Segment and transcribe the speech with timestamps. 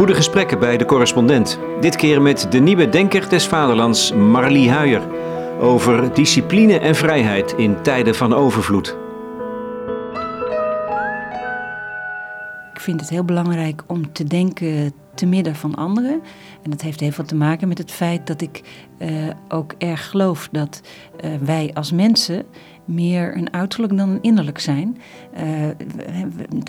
[0.00, 1.58] Goede gesprekken bij de correspondent.
[1.80, 5.02] Dit keer met de nieuwe denker des vaderlands, Marlie Huijer.
[5.58, 8.96] Over discipline en vrijheid in tijden van overvloed.
[12.72, 16.22] Ik vind het heel belangrijk om te denken te midden van anderen.
[16.62, 18.62] En dat heeft heel veel te maken met het feit dat ik
[18.98, 19.08] uh,
[19.48, 20.80] ook erg geloof dat
[21.24, 22.44] uh, wij als mensen
[22.84, 24.98] meer een uiterlijk dan een innerlijk zijn.
[25.36, 25.64] Uh,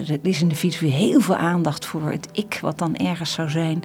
[0.09, 3.49] er is in de fiets heel veel aandacht voor het ik, wat dan ergens zou
[3.49, 3.83] zijn.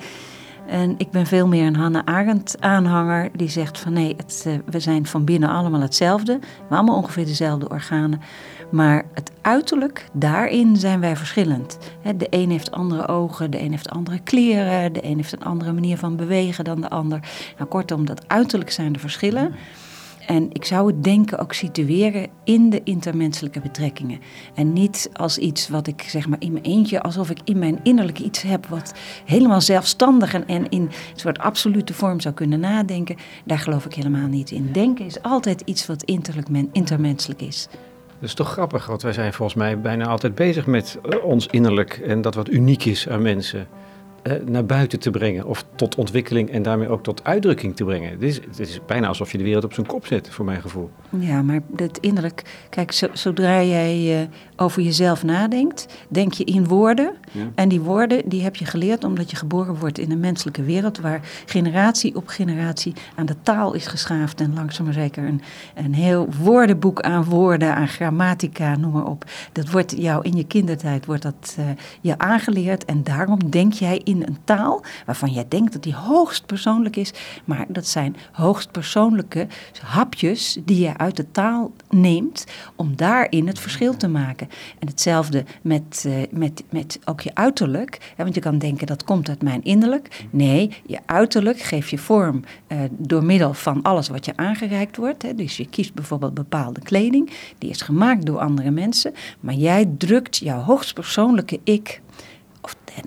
[0.66, 4.80] En ik ben veel meer een Hannah Arendt aanhanger die zegt van nee, het, we
[4.80, 6.38] zijn van binnen allemaal hetzelfde.
[6.38, 8.20] We hebben allemaal ongeveer dezelfde organen.
[8.70, 11.78] Maar het uiterlijk, daarin zijn wij verschillend.
[12.16, 15.72] de een heeft andere ogen, de een heeft andere kleren, de een heeft een andere
[15.72, 17.20] manier van bewegen dan de ander.
[17.56, 19.54] Nou, kortom, dat uiterlijk zijn de verschillen.
[20.26, 24.20] En ik zou het denken ook situeren in de intermenselijke betrekkingen.
[24.54, 27.80] En niet als iets wat ik zeg maar in mijn eentje, alsof ik in mijn
[27.82, 32.60] innerlijk iets heb wat helemaal zelfstandig en, en in een soort absolute vorm zou kunnen
[32.60, 33.16] nadenken.
[33.44, 34.72] Daar geloof ik helemaal niet in.
[34.72, 36.02] Denken is altijd iets wat
[36.72, 37.68] intermenselijk is.
[38.20, 41.46] Dat is toch grappig, want wij zijn volgens mij bijna altijd bezig met eh, ons
[41.46, 43.68] innerlijk en dat wat uniek is aan mensen.
[44.26, 48.10] Eh, naar buiten te brengen of tot ontwikkeling en daarmee ook tot uitdrukking te brengen.
[48.10, 50.60] Het is, het is bijna alsof je de wereld op zijn kop zet, voor mijn
[50.60, 50.90] gevoel.
[51.18, 57.14] Ja, maar het innerlijk, kijk, zodra jij uh, over jezelf nadenkt, denk je in woorden.
[57.54, 61.00] En die woorden die heb je geleerd omdat je geboren wordt in een menselijke wereld
[61.00, 65.40] waar generatie op generatie aan de taal is geschaafd en langzaam maar zeker een,
[65.74, 69.24] een heel woordenboek aan woorden, aan grammatica, noem maar op.
[69.52, 71.64] Dat wordt jou in je kindertijd wordt dat uh,
[72.00, 76.46] je aangeleerd en daarom denk jij in een taal waarvan jij denkt dat die hoogst
[76.46, 77.12] persoonlijk is,
[77.44, 79.46] maar dat zijn hoogst persoonlijke
[79.82, 82.44] hapjes die je uit de taal neemt
[82.76, 84.48] om daarin het verschil te maken.
[84.78, 88.12] En hetzelfde met, uh, met, met ook je uiterlijk.
[88.16, 90.24] Hè, want je kan denken dat komt uit mijn innerlijk.
[90.30, 95.22] Nee, je uiterlijk geeft je vorm uh, door middel van alles wat je aangereikt wordt.
[95.22, 95.34] Hè.
[95.34, 100.36] Dus je kiest bijvoorbeeld bepaalde kleding, die is gemaakt door andere mensen, maar jij drukt
[100.36, 102.00] jouw hoogst persoonlijke ik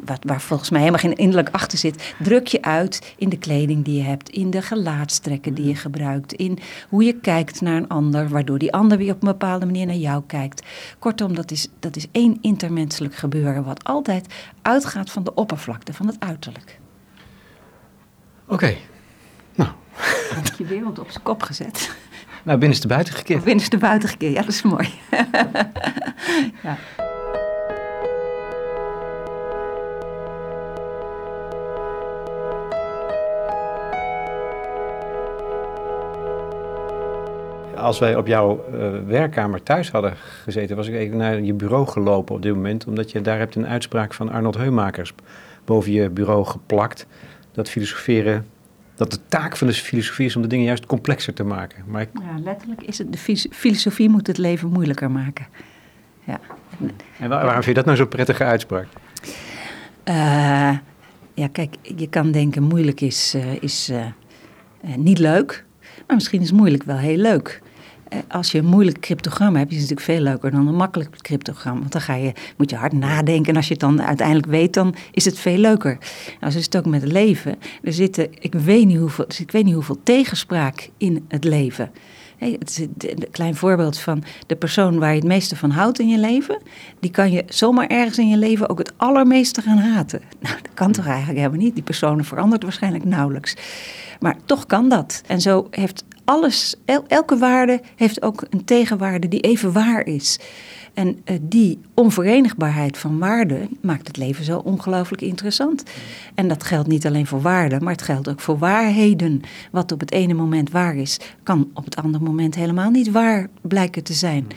[0.05, 3.85] wat, waar volgens mij helemaal geen innerlijk achter zit, druk je uit in de kleding
[3.85, 7.87] die je hebt, in de gelaatstrekken die je gebruikt, in hoe je kijkt naar een
[7.87, 10.65] ander, waardoor die ander weer op een bepaalde manier naar jou kijkt.
[10.99, 16.07] Kortom, dat is, dat is één intermenselijk gebeuren wat altijd uitgaat van de oppervlakte, van
[16.07, 16.79] het uiterlijk.
[18.43, 18.77] Oké, okay.
[19.55, 19.69] nou.
[20.35, 21.95] Heb je wereld op zijn kop gezet.
[22.43, 23.43] Nou, binnenste buiten gekeerd.
[23.43, 24.89] Binnenste buiten gekeerd, ja, dat is mooi.
[26.63, 26.77] ja.
[37.79, 40.13] Als wij op jouw uh, werkkamer thuis hadden
[40.43, 42.85] gezeten, was ik even naar je bureau gelopen op dit moment.
[42.85, 45.13] Omdat je daar hebt een uitspraak van Arnold Heumakers
[45.65, 47.07] boven je bureau geplakt.
[47.51, 48.45] Dat filosoferen,
[48.95, 51.83] dat de taak van de filosofie is om de dingen juist complexer te maken.
[51.87, 52.09] Maar ik...
[52.13, 55.47] Ja, letterlijk is het, de filosofie moet het leven moeilijker maken.
[56.23, 56.39] Ja.
[57.19, 58.87] En waarom vind je dat nou zo'n prettige uitspraak?
[60.05, 60.77] Uh,
[61.33, 63.91] ja, kijk, je kan denken moeilijk is, uh, is
[64.95, 65.65] niet leuk.
[66.07, 67.61] Maar misschien is moeilijk wel heel leuk.
[68.09, 71.21] Eh, als je een moeilijk cryptogram hebt, is het natuurlijk veel leuker dan een makkelijk
[71.21, 71.79] cryptogram.
[71.79, 74.73] Want dan ga je, moet je hard nadenken en als je het dan uiteindelijk weet,
[74.73, 75.97] dan is het veel leuker.
[76.39, 77.55] Nou, zo is het ook met het leven.
[77.83, 81.91] Er zitten, ik weet niet hoeveel, ik weet niet hoeveel tegenspraak in het leven.
[82.37, 86.09] het is een klein voorbeeld van de persoon waar je het meeste van houdt in
[86.09, 86.61] je leven.
[86.99, 90.21] Die kan je zomaar ergens in je leven ook het allermeeste gaan haten.
[90.39, 91.73] Nou, dat kan toch eigenlijk helemaal niet.
[91.73, 93.55] Die persoon verandert waarschijnlijk nauwelijks.
[94.19, 95.21] Maar toch kan dat.
[95.27, 96.75] En zo heeft alles,
[97.07, 100.39] elke waarde heeft ook een tegenwaarde die even waar is.
[100.93, 105.83] En uh, die onverenigbaarheid van waarden maakt het leven zo ongelooflijk interessant.
[106.35, 109.41] En dat geldt niet alleen voor waarden, maar het geldt ook voor waarheden.
[109.71, 113.47] Wat op het ene moment waar is, kan op het andere moment helemaal niet waar
[113.61, 114.47] blijken te zijn.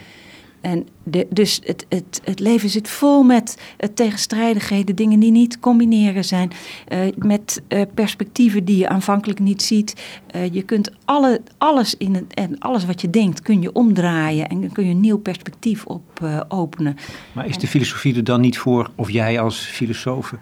[0.62, 0.87] En
[1.29, 6.50] dus het, het, het leven zit vol met uh, tegenstrijdigheden, dingen die niet combineren zijn,
[6.88, 10.20] uh, met uh, perspectieven die je aanvankelijk niet ziet.
[10.53, 14.73] je kunt alle, alles in het, en alles wat je denkt, kun je omdraaien en
[14.73, 16.97] kun je een nieuw perspectief op openen.
[17.32, 20.35] Maar is de filosofie er dan niet voor, of jij als filosoof,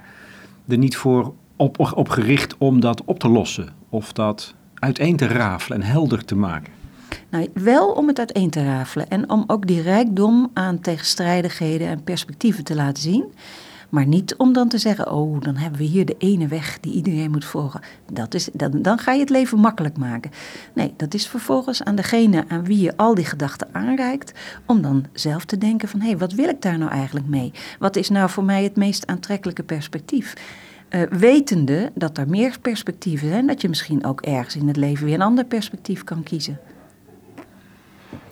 [0.68, 5.26] er niet voor op, op gericht om dat op te lossen of dat uiteen te
[5.26, 6.79] rafelen en helder te maken?
[7.28, 12.02] Nou, wel om het uiteen te rafelen en om ook die rijkdom aan tegenstrijdigheden en
[12.02, 13.24] perspectieven te laten zien.
[13.90, 16.92] Maar niet om dan te zeggen, oh, dan hebben we hier de ene weg die
[16.92, 17.80] iedereen moet volgen.
[18.12, 20.30] Dat is, dan, dan ga je het leven makkelijk maken.
[20.74, 24.32] Nee, dat is vervolgens aan degene aan wie je al die gedachten aanreikt,
[24.66, 27.52] om dan zelf te denken van, hé, hey, wat wil ik daar nou eigenlijk mee?
[27.78, 30.34] Wat is nou voor mij het meest aantrekkelijke perspectief?
[30.90, 35.04] Uh, wetende dat er meer perspectieven zijn, dat je misschien ook ergens in het leven
[35.04, 36.58] weer een ander perspectief kan kiezen.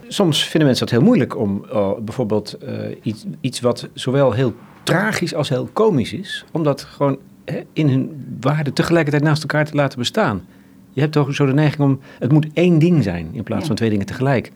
[0.09, 4.55] Soms vinden mensen dat heel moeilijk om uh, bijvoorbeeld uh, iets, iets wat zowel heel
[4.83, 9.65] tragisch als heel komisch is, om dat gewoon hè, in hun waarde tegelijkertijd naast elkaar
[9.65, 10.47] te laten bestaan.
[10.93, 13.67] Je hebt toch zo de neiging om, het moet één ding zijn in plaats ja.
[13.67, 14.53] van twee dingen tegelijk.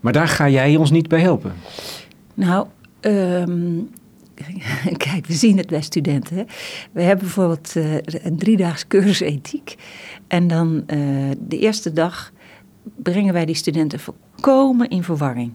[0.00, 1.52] Maar daar ga jij ons niet bij helpen.
[2.34, 2.66] Nou,
[3.00, 3.90] um,
[4.96, 6.36] kijk, we zien het bij studenten.
[6.36, 6.44] Hè?
[6.92, 9.74] We hebben bijvoorbeeld uh, een driedaags cursus ethiek.
[10.26, 10.84] En dan
[11.38, 12.32] de eerste dag
[12.82, 15.52] brengen wij die studenten volkomen in verwarring.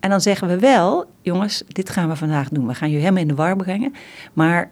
[0.00, 2.66] En dan zeggen we wel, jongens, dit gaan we vandaag doen.
[2.66, 3.92] We gaan jullie helemaal in de war brengen.
[4.32, 4.70] Maar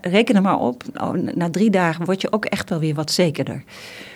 [0.00, 3.10] reken er maar op, oh, na drie dagen word je ook echt wel weer wat
[3.10, 3.64] zekerder.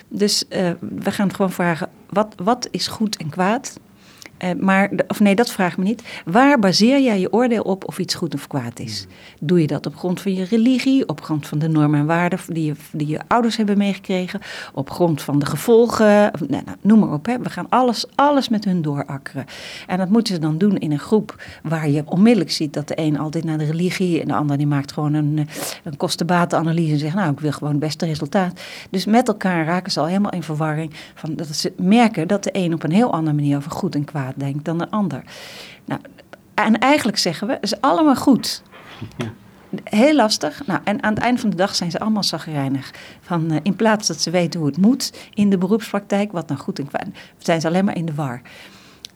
[0.08, 3.80] Dus uh, we gaan gewoon vragen, wat, wat is goed en kwaad?
[4.38, 6.02] Uh, maar, of nee, dat vraag me niet.
[6.24, 9.06] Waar baseer jij je oordeel op of iets goed of kwaad is?
[9.40, 12.38] Doe je dat op grond van je religie, op grond van de normen en waarden
[12.46, 14.40] die je, die je ouders hebben meegekregen,
[14.72, 17.26] op grond van de gevolgen, nou, nou, noem maar op.
[17.26, 17.38] Hè.
[17.38, 19.44] We gaan alles, alles met hun doorakkeren.
[19.86, 22.98] En dat moeten ze dan doen in een groep waar je onmiddellijk ziet dat de
[22.98, 25.54] een altijd naar de religie en de ander die maakt gewoon een, eh,
[25.84, 28.60] een kostenbatenanalyse en zegt, nou, ik wil gewoon het beste resultaat.
[28.90, 32.50] Dus met elkaar raken ze al helemaal in verwarring van dat ze merken dat de
[32.52, 35.22] een op een heel andere manier over goed en kwaad denkt dan een ander.
[35.84, 36.00] Nou,
[36.54, 38.62] en eigenlijk zeggen we, het is allemaal goed.
[39.16, 39.32] Ja.
[39.84, 40.66] Heel lastig.
[40.66, 42.90] Nou, en aan het eind van de dag zijn ze allemaal zagrijnig.
[43.20, 46.60] Van, uh, in plaats dat ze weten hoe het moet in de beroepspraktijk, wat nou
[46.60, 47.06] goed en kwaad,
[47.38, 48.40] zijn ze alleen maar in de war.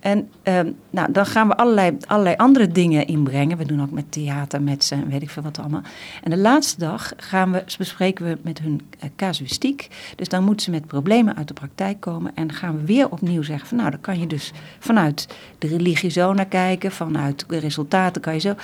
[0.00, 3.58] En um, nou, dan gaan we allerlei, allerlei andere dingen inbrengen.
[3.58, 5.82] We doen ook met theater, met ze en weet ik veel wat allemaal.
[6.22, 9.88] En de laatste dag gaan we, bespreken we met hun uh, casuïstiek.
[10.16, 12.32] Dus dan moeten ze met problemen uit de praktijk komen.
[12.34, 16.10] En gaan we weer opnieuw zeggen van nou, dan kan je dus vanuit de religie
[16.10, 16.92] zo naar kijken.
[16.92, 18.54] Vanuit de resultaten kan je zo...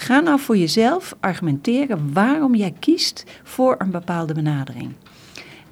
[0.00, 4.92] Ga nou voor jezelf argumenteren waarom jij kiest voor een bepaalde benadering.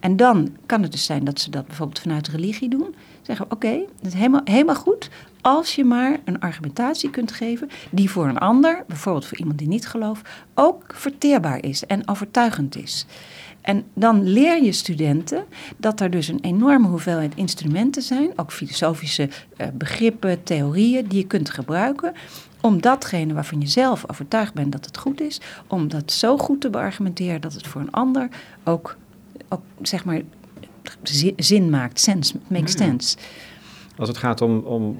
[0.01, 2.95] En dan kan het dus zijn dat ze dat bijvoorbeeld vanuit religie doen.
[3.27, 5.11] Zeggen oké, okay, dat is helemaal, helemaal goed.
[5.41, 9.69] Als je maar een argumentatie kunt geven die voor een ander, bijvoorbeeld voor iemand die
[9.69, 13.07] niet gelooft, ook verteerbaar is en overtuigend is.
[13.61, 15.45] En dan leer je studenten
[15.77, 21.27] dat er dus een enorme hoeveelheid instrumenten zijn, ook filosofische uh, begrippen, theorieën, die je
[21.27, 22.13] kunt gebruiken
[22.61, 26.61] om datgene waarvan je zelf overtuigd bent dat het goed is, om dat zo goed
[26.61, 28.29] te beargumenteren dat het voor een ander
[28.65, 28.97] ook,
[29.49, 30.21] ook zeg maar
[31.37, 33.17] zin maakt, sense, makes sense.
[33.99, 34.99] Als het gaat om, om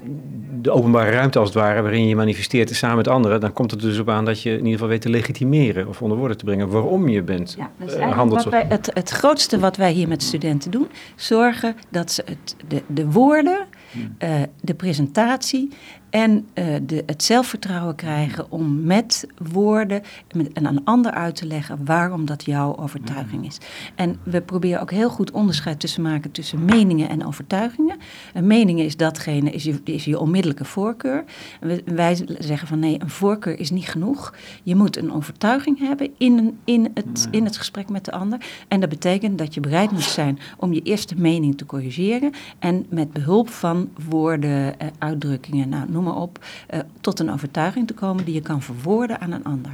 [0.61, 3.79] de openbare ruimte als het ware, waarin je manifesteert samen met anderen, dan komt het
[3.79, 6.45] dus op aan dat je in ieder geval weet te legitimeren of onder woorden te
[6.45, 7.55] brengen waarom je bent.
[7.57, 10.87] Ja, dat is uh, wat wij, het, het grootste wat wij hier met studenten doen,
[11.15, 15.69] zorgen dat ze het, de, de woorden, uh, de presentatie
[16.09, 20.01] en uh, de, het zelfvertrouwen krijgen om met woorden
[20.35, 23.57] met, en aan ander uit te leggen waarom dat jouw overtuiging is.
[23.95, 27.97] En we proberen ook heel goed onderscheid tussen maken tussen meningen en overtuigingen.
[28.33, 31.23] Een mening is datgene, is je, is je onmiddellijke voorkeur.
[31.59, 34.33] En wij zeggen van nee, een voorkeur is niet genoeg.
[34.63, 38.39] Je moet een overtuiging hebben in, een, in, het, in het gesprek met de ander.
[38.67, 42.31] En dat betekent dat je bereid moet zijn om je eerste mening te corrigeren.
[42.59, 47.87] En met behulp van woorden, eh, uitdrukkingen, nou, noem maar op, uh, tot een overtuiging
[47.87, 49.71] te komen die je kan verwoorden aan een ander.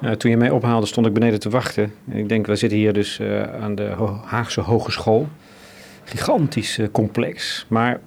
[0.00, 1.92] Nou, toen je mij ophaalde, stond ik beneden te wachten.
[2.10, 5.28] Ik denk, we zitten hier dus uh, aan de Haagse Hogeschool.
[6.04, 7.66] Gigantisch complex.
[7.68, 8.00] Maar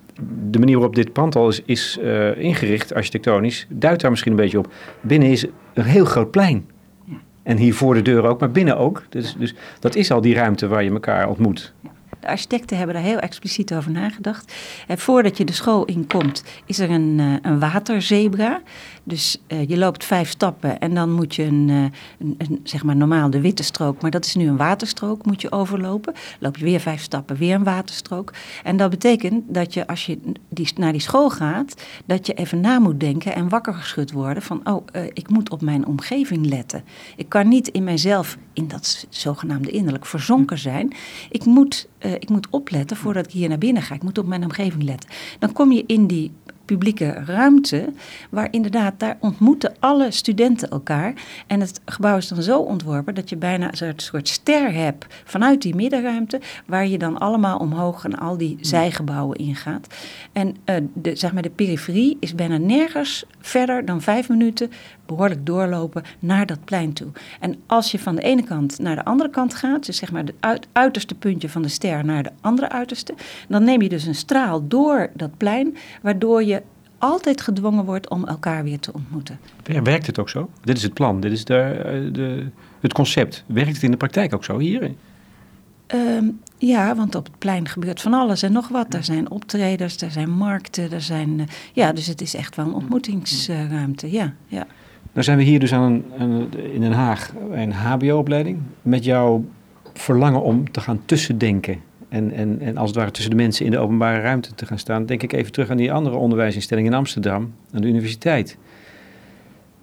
[0.49, 1.99] de manier waarop dit pand al is, is
[2.37, 4.73] ingericht, architectonisch, duidt daar misschien een beetje op.
[5.01, 6.69] Binnen is een heel groot plein.
[7.05, 7.15] Ja.
[7.43, 9.03] En hier voor de deur ook, maar binnen ook.
[9.09, 11.73] Dus, dus dat is al die ruimte waar je elkaar ontmoet.
[11.79, 11.89] Ja.
[12.19, 14.53] De architecten hebben daar heel expliciet over nagedacht.
[14.87, 18.61] En voordat je de school inkomt, is er een, uh, een waterzebra.
[19.07, 21.83] Dus uh, je loopt vijf stappen en dan moet je een, uh,
[22.19, 25.41] een, een, zeg maar normaal de witte strook, maar dat is nu een waterstrook, moet
[25.41, 26.13] je overlopen.
[26.39, 28.33] Loop je weer vijf stappen, weer een waterstrook.
[28.63, 30.19] En dat betekent dat je als je
[30.49, 34.43] die, naar die school gaat, dat je even na moet denken en wakker geschud worden
[34.43, 36.83] van, oh, ik moet op mijn omgeving letten.
[37.15, 40.93] Ik kan niet in mijzelf in dat zogenaamde innerlijk verzonken zijn.
[41.29, 41.87] Ik moet
[42.19, 43.95] ik moet opletten voordat ik hier naar binnen ga.
[43.95, 45.09] Ik moet op mijn omgeving letten.
[45.39, 46.31] Dan kom je in die
[46.65, 47.93] publieke ruimte,
[48.29, 51.13] waar inderdaad, daar ontmoeten alle studenten elkaar.
[51.47, 55.61] En het gebouw is dan zo ontworpen dat je bijna een soort, ster hebt vanuit
[55.61, 59.87] die middenruimte, waar je dan allemaal omhoog en al die zijgebouwen ingaat.
[60.31, 64.71] En uh, de, zeg maar, de periferie is bijna nergens verder dan vijf minuten
[65.05, 67.07] behoorlijk doorlopen naar dat plein toe.
[67.39, 70.23] En als je van de ene kant naar de andere kant gaat, dus zeg maar
[70.39, 73.13] het uiterste puntje van de ster naar de andere uiterste,
[73.47, 76.61] dan neem je dus een straal door dat plein, waardoor je
[76.97, 79.39] altijd gedwongen wordt om elkaar weer te ontmoeten.
[79.83, 80.49] Werkt het ook zo?
[80.61, 82.47] Dit is het plan, dit is de, eh, de,
[82.79, 83.43] het concept.
[83.47, 84.91] Werkt het in de praktijk ook zo hier?
[85.87, 86.25] Ehm,
[86.57, 88.93] ja, want op het plein gebeurt van alles en nog wat.
[88.93, 91.39] Er zijn optredens, er zijn markten, er zijn...
[91.39, 94.67] Uh, ja, dus het is echt wel een ontmoetingsruimte, ja, ja.
[95.15, 98.59] Nou zijn we hier dus aan, een, in Den Haag een hbo-opleiding...
[98.81, 99.45] met jouw
[99.93, 101.79] verlangen om te gaan tussendenken...
[102.09, 104.79] En, en, en als het ware tussen de mensen in de openbare ruimte te gaan
[104.79, 105.05] staan...
[105.05, 107.53] denk ik even terug aan die andere onderwijsinstelling in Amsterdam...
[107.71, 108.57] aan de universiteit.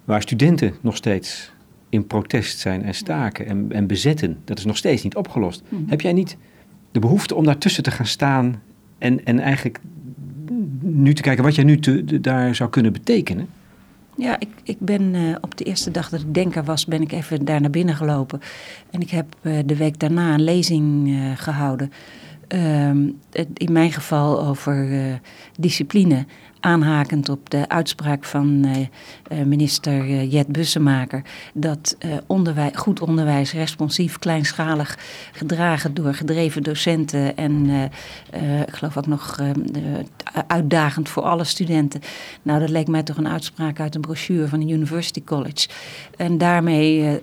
[0.03, 1.51] Waar studenten nog steeds
[1.89, 4.37] in protest zijn en staken en, en bezetten.
[4.45, 5.63] Dat is nog steeds niet opgelost.
[5.69, 5.81] Mhm.
[5.87, 6.37] Heb jij niet
[6.91, 8.61] de behoefte om daartussen te gaan staan
[8.97, 9.79] en, en eigenlijk
[10.79, 13.47] nu te kijken wat jij nu te, daar zou kunnen betekenen?
[14.17, 17.11] Ja, ik, ik ben uh, op de eerste dag dat ik denker was, ben ik
[17.11, 18.41] even daar naar binnen gelopen.
[18.91, 21.91] En ik heb uh, de week daarna een lezing uh, gehouden.
[22.47, 23.07] Ehm,
[23.53, 24.89] in mijn geval over
[25.59, 26.25] discipline
[26.63, 31.21] aanhakend op de uitspraak van uh, minister uh, Jet Bussemaker.
[31.53, 34.97] Dat onderwijs, goed onderwijs, responsief, kleinschalig,
[35.31, 37.37] gedragen door gedreven docenten.
[37.37, 37.69] En
[38.67, 39.39] ik geloof ook nog
[40.47, 42.01] uitdagend voor alle studenten.
[42.41, 45.67] Nou, dat leek mij toch een uitspraak uit een brochure van de University College.
[46.17, 47.21] En daarmee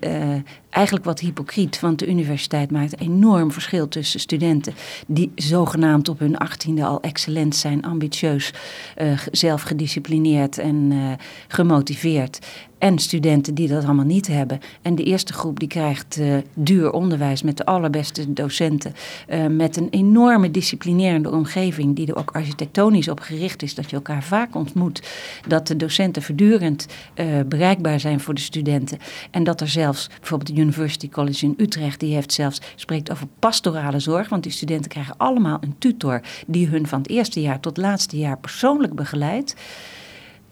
[0.70, 4.74] eigenlijk wat hypocriet, want de universiteit maakt een enorm verschil tussen studenten
[5.06, 8.52] die zogenaamd op hun achttiende al excellent zijn, ambitieus,
[8.98, 11.12] uh, zelf gedisciplineerd en uh,
[11.48, 12.38] gemotiveerd.
[12.80, 14.60] En studenten die dat allemaal niet hebben.
[14.82, 18.92] En de eerste groep die krijgt uh, duur onderwijs met de allerbeste docenten.
[19.28, 23.74] Uh, met een enorme disciplinerende omgeving die er ook architectonisch op gericht is.
[23.74, 25.02] Dat je elkaar vaak ontmoet.
[25.48, 28.98] Dat de docenten voortdurend uh, bereikbaar zijn voor de studenten.
[29.30, 32.00] En dat er zelfs bijvoorbeeld de University College in Utrecht.
[32.00, 34.28] Die heeft zelfs, spreekt over pastorale zorg.
[34.28, 37.86] Want die studenten krijgen allemaal een tutor die hun van het eerste jaar tot het
[37.86, 39.54] laatste jaar persoonlijk begeleidt.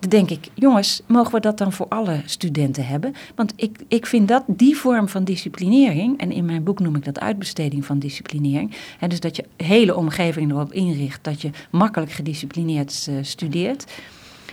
[0.00, 3.14] Dan denk ik, jongens, mogen we dat dan voor alle studenten hebben?
[3.34, 7.04] Want ik, ik vind dat die vorm van disciplinering, en in mijn boek noem ik
[7.04, 8.74] dat uitbesteding van disciplinering.
[8.98, 13.84] Hè, dus dat je hele omgeving erop inricht dat je makkelijk gedisciplineerd uh, studeert.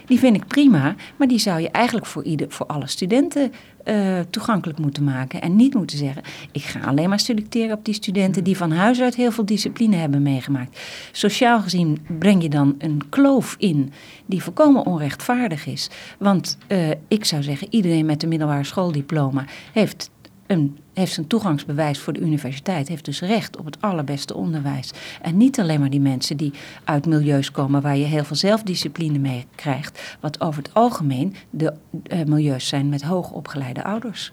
[0.05, 3.51] Die vind ik prima, maar die zou je eigenlijk voor, ieder, voor alle studenten
[3.85, 5.41] uh, toegankelijk moeten maken.
[5.41, 9.01] En niet moeten zeggen, ik ga alleen maar selecteren op die studenten die van huis
[9.01, 10.79] uit heel veel discipline hebben meegemaakt.
[11.11, 13.91] Sociaal gezien breng je dan een kloof in
[14.25, 15.89] die volkomen onrechtvaardig is.
[16.19, 20.09] Want uh, ik zou zeggen, iedereen met een middelbare schooldiploma heeft
[20.47, 24.91] een, heeft zijn toegangsbewijs voor de universiteit, heeft dus recht op het allerbeste onderwijs.
[25.21, 29.19] En niet alleen maar die mensen die uit milieus komen waar je heel veel zelfdiscipline
[29.19, 31.73] mee krijgt, wat over het algemeen de
[32.07, 34.31] uh, milieus zijn met hoogopgeleide ouders.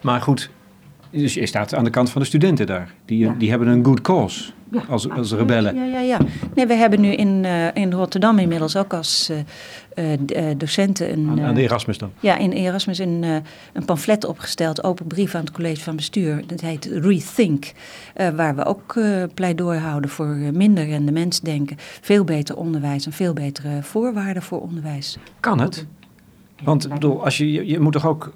[0.00, 0.50] Maar goed,
[1.14, 2.94] dus je staat aan de kant van de studenten daar.
[3.04, 3.34] Die, ja.
[3.38, 5.74] die hebben een good cause ja, als, als rebellen.
[5.74, 6.18] Ja, ja, ja.
[6.54, 11.12] Nee, we hebben nu in, uh, in Rotterdam inmiddels ook als uh, uh, docenten...
[11.12, 12.12] Een, aan, aan, de Erasmus dan?
[12.20, 13.22] Ja, in Erasmus een,
[13.72, 16.42] een pamflet opgesteld, open brief aan het college van bestuur.
[16.46, 17.72] Dat heet Rethink,
[18.14, 18.98] waar we ook
[19.34, 21.76] pleidooi houden voor minder rendementsdenken.
[22.00, 25.18] Veel beter onderwijs en veel betere voorwaarden voor onderwijs.
[25.40, 25.86] Kan het?
[26.64, 28.32] Want bedoel, als je, je moet toch ook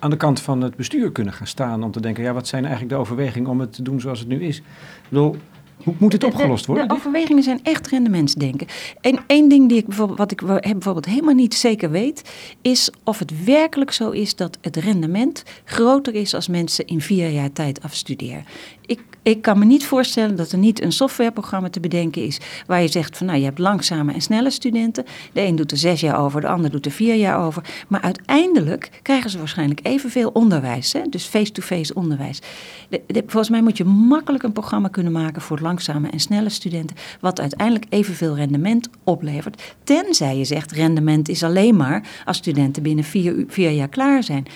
[0.00, 2.62] aan de kant van het bestuur kunnen gaan staan om te denken, ja, wat zijn
[2.62, 4.58] eigenlijk de overwegingen om het te doen zoals het nu is?
[4.58, 4.64] Ik
[5.08, 5.36] bedoel,
[5.84, 6.88] hoe moet dit opgelost worden?
[6.88, 8.66] De, de overwegingen zijn echt rendementsdenken.
[9.00, 12.30] En één ding die ik bijvoorbeeld, wat ik bijvoorbeeld helemaal niet zeker weet,
[12.62, 17.30] is of het werkelijk zo is dat het rendement groter is als mensen in vier
[17.30, 18.44] jaar tijd afstuderen.
[18.86, 22.82] Ik ik kan me niet voorstellen dat er niet een softwareprogramma te bedenken is waar
[22.82, 25.04] je zegt van nou je hebt langzame en snelle studenten.
[25.32, 27.64] De een doet er zes jaar over, de ander doet er vier jaar over.
[27.88, 31.00] Maar uiteindelijk krijgen ze waarschijnlijk evenveel onderwijs, hè?
[31.10, 32.40] dus face-to-face onderwijs.
[32.88, 36.48] De, de, volgens mij moet je makkelijk een programma kunnen maken voor langzame en snelle
[36.48, 39.74] studenten, wat uiteindelijk evenveel rendement oplevert.
[39.84, 44.46] Tenzij je zegt rendement is alleen maar als studenten binnen vier, vier jaar klaar zijn.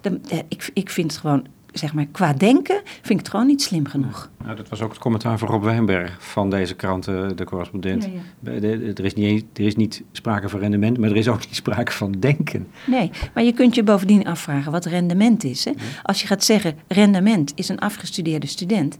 [0.00, 3.46] Dan, eh, ik, ik vind het gewoon zeg maar, qua denken vind ik het gewoon
[3.46, 4.30] niet slim genoeg.
[4.44, 8.04] Nou, dat was ook het commentaar van Rob Wijnberg van deze krant, De Correspondent.
[8.04, 8.60] Ja, ja.
[8.60, 11.92] Er, is niet, er is niet sprake van rendement, maar er is ook niet sprake
[11.92, 12.66] van denken.
[12.86, 15.64] Nee, maar je kunt je bovendien afvragen wat rendement is.
[15.64, 15.72] Hè?
[16.02, 18.96] Als je gaat zeggen, rendement is een afgestudeerde student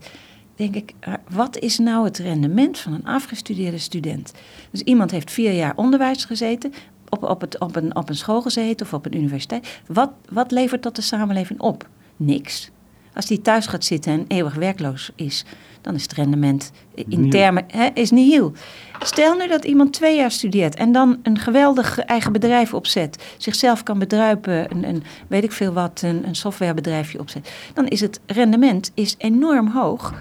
[0.71, 4.33] denk ik, eh, wat is nou het rendement van een afgestudeerde student?
[4.71, 6.73] Dus iemand heeft vier jaar onderwijs gezeten,
[7.09, 9.81] op, op, het, op, een, op een school gezeten of op een universiteit.
[9.87, 11.87] Wat, wat levert dat de samenleving op?
[12.17, 12.71] niks.
[13.13, 15.45] Als die thuis gaat zitten en eeuwig werkloos is,
[15.81, 18.51] dan is het rendement in termen hè, is nihil.
[18.99, 23.83] Stel nu dat iemand twee jaar studeert en dan een geweldig eigen bedrijf opzet, zichzelf
[23.83, 28.19] kan bedruipen, een, een weet ik veel wat, een, een softwarebedrijfje opzet, dan is het
[28.25, 30.13] rendement is enorm hoog.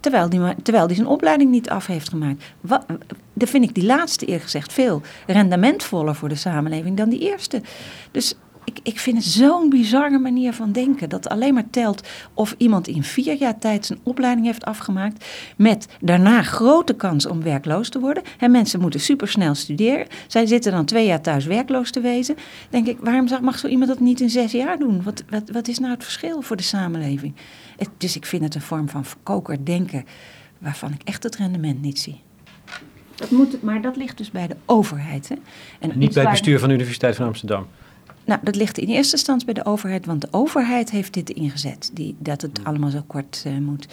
[0.00, 2.44] Terwijl die, terwijl die zijn opleiding niet af heeft gemaakt.
[2.60, 2.84] Wat,
[3.32, 7.62] dan vind ik die laatste eerlijk gezegd veel rendementvoller voor de samenleving dan die eerste.
[8.10, 11.08] Dus ik, ik vind het zo'n bizarre manier van denken.
[11.08, 15.24] Dat alleen maar telt of iemand in vier jaar tijd zijn opleiding heeft afgemaakt.
[15.56, 18.22] Met daarna grote kans om werkloos te worden.
[18.38, 20.06] En mensen moeten supersnel studeren.
[20.26, 22.36] Zij zitten dan twee jaar thuis werkloos te wezen.
[22.70, 25.02] Denk ik, waarom mag zo iemand dat niet in zes jaar doen?
[25.02, 27.34] Wat, wat, wat is nou het verschil voor de samenleving?
[27.98, 30.04] dus ik vind het een vorm van verkoker denken.
[30.58, 32.20] Waarvan ik echt het rendement niet zie.
[33.14, 35.28] Dat moet, maar dat ligt dus bij de overheid.
[35.28, 35.34] Hè?
[35.78, 37.66] En niet bij het bestuur van de Universiteit van Amsterdam.
[38.24, 41.90] Nou, dat ligt in eerste instantie bij de overheid, want de overheid heeft dit ingezet,
[41.92, 43.86] die, dat het allemaal zo kort uh, moet.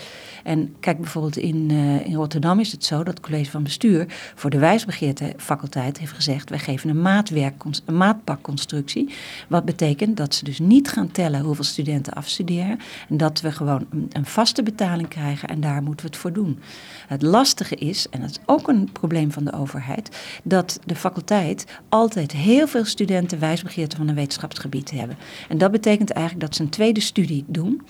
[0.43, 4.05] En kijk bijvoorbeeld in, uh, in Rotterdam is het zo dat het college van bestuur
[4.35, 9.13] voor de wijsbegeerte faculteit heeft gezegd, wij geven een, maatwerk, een maatpakconstructie,
[9.47, 12.79] wat betekent dat ze dus niet gaan tellen hoeveel studenten afstuderen
[13.09, 16.33] en dat we gewoon een, een vaste betaling krijgen en daar moeten we het voor
[16.33, 16.59] doen.
[17.07, 21.65] Het lastige is, en dat is ook een probleem van de overheid, dat de faculteit
[21.89, 25.17] altijd heel veel studenten wijsbegeerte van een wetenschapsgebied hebben.
[25.49, 27.81] En dat betekent eigenlijk dat ze een tweede studie doen.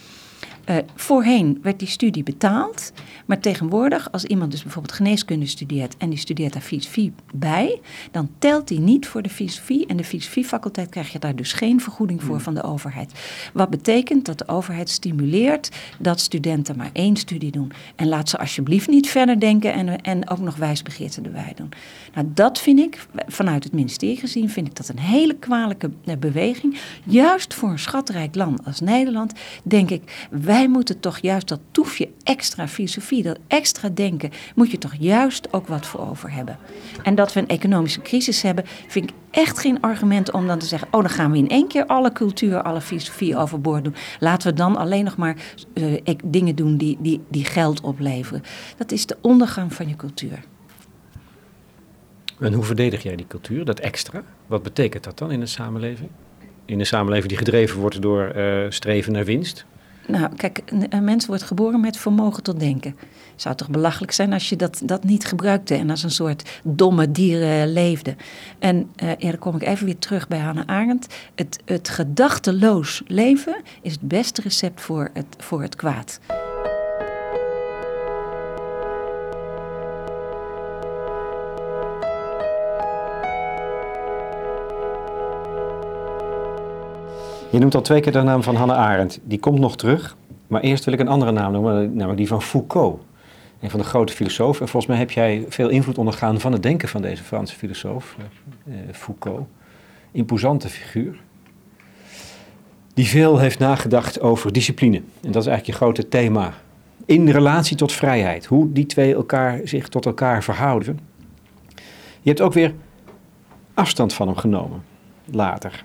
[0.69, 2.91] Uh, voorheen werd die studie betaald,
[3.25, 7.79] maar tegenwoordig, als iemand dus bijvoorbeeld geneeskunde studeert en die studeert daar filosofie bij,
[8.12, 11.81] dan telt die niet voor de filosofie en de filosofiefaculteit krijg je daar dus geen
[11.81, 12.43] vergoeding voor hmm.
[12.43, 13.12] van de overheid.
[13.53, 15.69] Wat betekent dat de overheid stimuleert
[16.00, 17.71] dat studenten maar één studie doen.
[17.95, 21.69] En laat ze alsjeblieft niet verder denken en, en ook nog wijsbegeerte erbij doen.
[22.13, 26.17] Nou, dat vind ik, vanuit het ministerie gezien, vind ik dat een hele kwalijke eh,
[26.17, 26.79] beweging.
[27.03, 29.33] Juist voor een schatrijk land als Nederland,
[29.63, 34.78] denk ik, wij moeten toch juist dat toefje extra filosofie, dat extra denken, moet je
[34.78, 36.58] toch juist ook wat voor over hebben.
[37.04, 40.66] En dat we een economische crisis hebben, vind ik echt geen argument om dan te
[40.66, 43.96] zeggen: oh, dan gaan we in één keer alle cultuur, alle filosofie overboord doen.
[44.20, 45.36] Laten we dan alleen nog maar
[45.74, 48.44] uh, dingen doen die, die, die geld opleveren.
[48.78, 50.40] Dat is de ondergang van je cultuur.
[52.39, 54.24] En hoe verdedig jij die cultuur, dat extra?
[54.48, 56.10] Wat betekent dat dan in een samenleving?
[56.65, 59.65] In een samenleving die gedreven wordt door uh, streven naar winst?
[60.08, 62.96] Nou, kijk, een mens wordt geboren met vermogen tot denken.
[63.36, 67.12] Zou toch belachelijk zijn als je dat, dat niet gebruikte en als een soort domme
[67.12, 68.15] dieren leefde.
[68.60, 71.15] En uh, dan kom ik even weer terug bij Hannah Arendt.
[71.36, 76.20] Het, het gedachteloos leven is het beste recept voor het, voor het kwaad.
[87.51, 89.19] Je noemt al twee keer de naam van Hannah Arendt.
[89.23, 90.17] Die komt nog terug.
[90.47, 93.01] Maar eerst wil ik een andere naam noemen, namelijk die van Foucault.
[93.60, 94.62] Een van de grote filosofen.
[94.62, 98.15] En volgens mij heb jij veel invloed ondergaan van het denken van deze Franse filosoof,
[98.65, 99.47] eh, Foucault.
[100.12, 101.19] Imposante figuur.
[102.93, 104.97] Die veel heeft nagedacht over discipline.
[104.97, 106.53] En dat is eigenlijk je grote thema.
[107.05, 108.45] In relatie tot vrijheid.
[108.45, 110.99] Hoe die twee elkaar, zich tot elkaar verhouden.
[112.21, 112.73] Je hebt ook weer
[113.73, 114.83] afstand van hem genomen.
[115.25, 115.83] Later.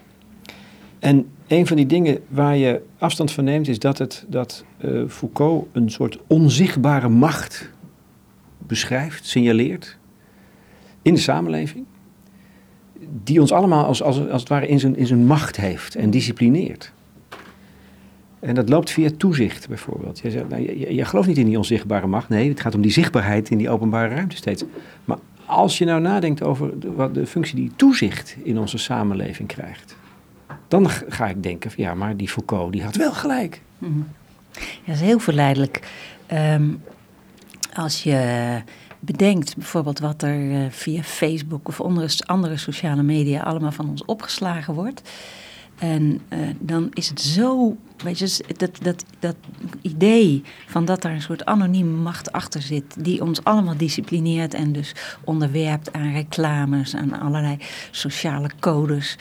[0.99, 5.09] En een van die dingen waar je afstand van neemt, is dat, het, dat uh,
[5.09, 7.71] Foucault een soort onzichtbare macht
[8.59, 9.99] beschrijft, signaleert
[11.03, 11.85] in de samenleving,
[13.25, 16.11] die ons allemaal als, als, als het ware in zijn, in zijn macht heeft en
[16.11, 16.93] disciplineert.
[18.41, 20.19] En dat loopt via toezicht bijvoorbeeld.
[20.19, 22.29] Je, zegt, nou, je, gelooft niet in die onzichtbare macht.
[22.29, 24.65] Nee, het gaat om die zichtbaarheid in die openbare ruimte steeds.
[25.05, 29.97] Maar als je nou nadenkt over wat de functie die toezicht in onze samenleving krijgt
[30.73, 33.61] dan ga ik denken, ja, maar die Foucault die had wel gelijk.
[33.79, 34.07] Mm
[34.85, 35.81] dat is heel verleidelijk.
[36.27, 36.71] Ehm,
[37.75, 38.63] als je
[39.01, 41.81] bedenkt bijvoorbeeld wat er uh, via Facebook of
[42.27, 45.03] andere sociale media allemaal van ons opgeslagen wordt.
[45.83, 49.37] En uh, dan is het zo, weet je, dat, dat, dat
[49.81, 54.73] idee van dat daar een soort anonieme macht achter zit, die ons allemaal disciplineert en
[54.73, 57.57] dus onderwerpt aan reclames, aan allerlei
[57.91, 59.17] sociale codes.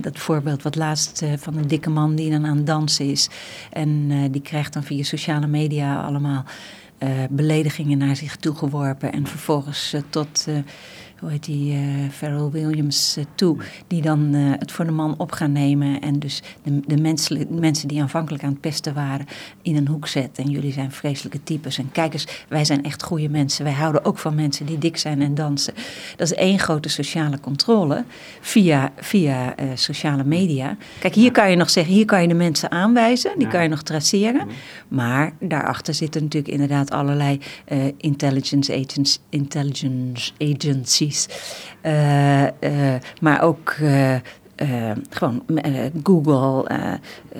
[0.00, 3.28] Dat voorbeeld wat laatst uh, van een dikke man die dan aan dansen is
[3.72, 6.44] en uh, die krijgt dan via sociale media allemaal
[7.30, 10.46] beledigingen naar zich toegeworpen en vervolgens tot
[11.20, 15.14] hoe heet die, uh, Pharrell Williams uh, toe, die dan uh, het voor de man
[15.18, 19.26] op gaan nemen en dus de, de, mensen, mensen die aanvankelijk aan het pesten waren
[19.62, 20.38] in een hoek zet.
[20.38, 21.78] En jullie zijn vreselijke types.
[21.78, 23.64] En kijk eens, wij zijn echt goede mensen.
[23.64, 25.74] Wij houden ook van mensen die dik zijn en dansen.
[26.16, 28.04] Dat is één grote sociale controle
[28.40, 30.76] via, via sociale media.
[30.98, 33.68] Kijk, hier kan je nog zeggen, hier kan je de mensen aanwijzen, die kan je
[33.68, 34.48] nog traceren.
[34.88, 37.40] Maar daarachter zitten natuurlijk inderdaad allerlei
[37.96, 41.05] intelligence, agents, intelligence agencies
[41.82, 42.48] uh, uh,
[43.20, 44.14] maar ook uh,
[44.62, 46.92] uh, gewoon uh, Google, uh,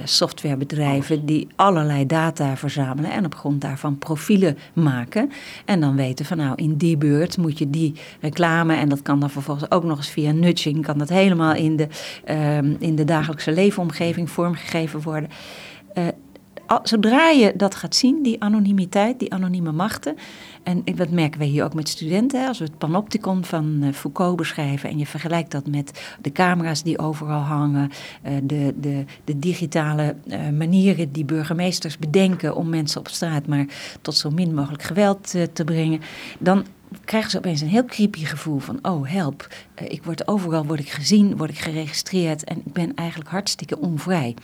[0.04, 5.30] softwarebedrijven die allerlei data verzamelen en op grond daarvan profielen maken.
[5.64, 9.20] En dan weten van nou in die beurt moet je die reclame en dat kan
[9.20, 11.88] dan vervolgens ook nog eens via nudging, kan dat helemaal in de,
[12.24, 15.30] ehm, in de dagelijkse leefomgeving vormgegeven worden.
[16.82, 20.16] Zodra je dat gaat zien, die anonimiteit, die anonieme machten,
[20.62, 22.48] en dat merken wij hier ook met studenten.
[22.48, 26.82] Als we het panopticon van uh, Foucault beschrijven en je vergelijkt dat met de camera's
[26.82, 27.90] die overal hangen,
[28.26, 33.66] uh, de, de, de digitale uh, manieren die burgemeesters bedenken om mensen op straat maar
[34.00, 36.00] tot zo min mogelijk geweld te brengen,
[36.38, 36.64] dan
[37.04, 39.48] krijgen ze opeens een heel creepy gevoel van, oh help,
[39.88, 44.34] ik word overal word ik gezien, word ik geregistreerd en ik ben eigenlijk hartstikke onvrij.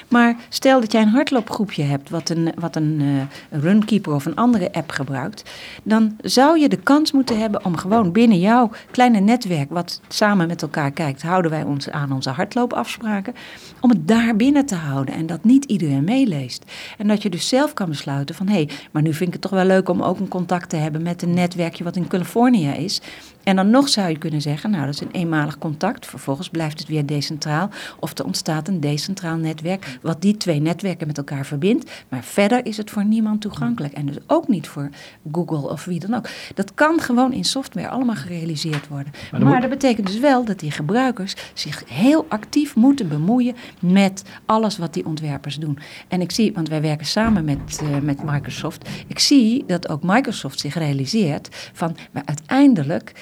[0.09, 4.37] Maar stel dat jij een hardloopgroepje hebt wat een, wat een uh, runkeeper of een
[4.37, 5.51] andere app gebruikt,
[5.83, 10.47] dan zou je de kans moeten hebben om gewoon binnen jouw kleine netwerk, wat samen
[10.47, 13.35] met elkaar kijkt, houden wij ons aan onze hardloopafspraken,
[13.81, 16.64] om het daar binnen te houden en dat niet iedereen meeleest.
[16.99, 19.43] En dat je dus zelf kan besluiten van hé, hey, maar nu vind ik het
[19.43, 22.68] toch wel leuk om ook een contact te hebben met een netwerkje wat in Californië
[22.68, 23.00] is.
[23.44, 26.78] En dan nog zou je kunnen zeggen, nou dat is een eenmalig contact, vervolgens blijft
[26.78, 27.70] het weer decentraal.
[28.00, 31.90] Of er ontstaat een decentraal netwerk wat die twee netwerken met elkaar verbindt.
[32.09, 33.92] Maar verder is het voor niemand toegankelijk.
[33.92, 34.90] En dus ook niet voor
[35.33, 36.28] Google of wie dan ook.
[36.54, 39.12] Dat kan gewoon in software allemaal gerealiseerd worden.
[39.42, 44.78] Maar, dat betekent dus wel dat die gebruikers zich heel actief moeten bemoeien met alles
[44.78, 45.78] wat die ontwerpers doen.
[46.09, 50.03] En ik zie, want wij werken samen met, uh, met Microsoft, ik zie dat ook
[50.03, 53.12] Microsoft zich realiseert van, maar uiteindelijk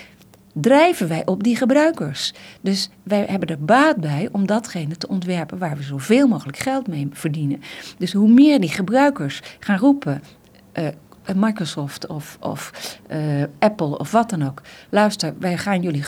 [0.53, 2.33] drijven wij op die gebruikers.
[2.61, 6.87] Dus wij hebben er baat bij om datgene te ontwerpen waar we zoveel mogelijk geld
[6.87, 7.63] mee verdienen.
[7.99, 10.23] Dus hoe meer die gebruikers gaan roepen.
[10.79, 10.87] Uh,
[11.35, 12.73] Microsoft of, of
[13.11, 14.63] uh, Apple of wat dan ook.
[14.89, 16.05] Luister, wij gaan jullie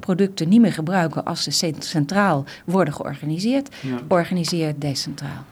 [0.00, 3.74] producten niet meer gebruiken als ze centraal worden georganiseerd.
[3.80, 3.98] Ja.
[4.08, 5.44] Organiseer decentraal.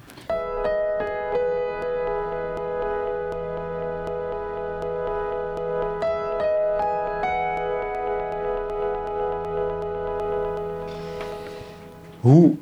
[12.26, 12.54] Hoe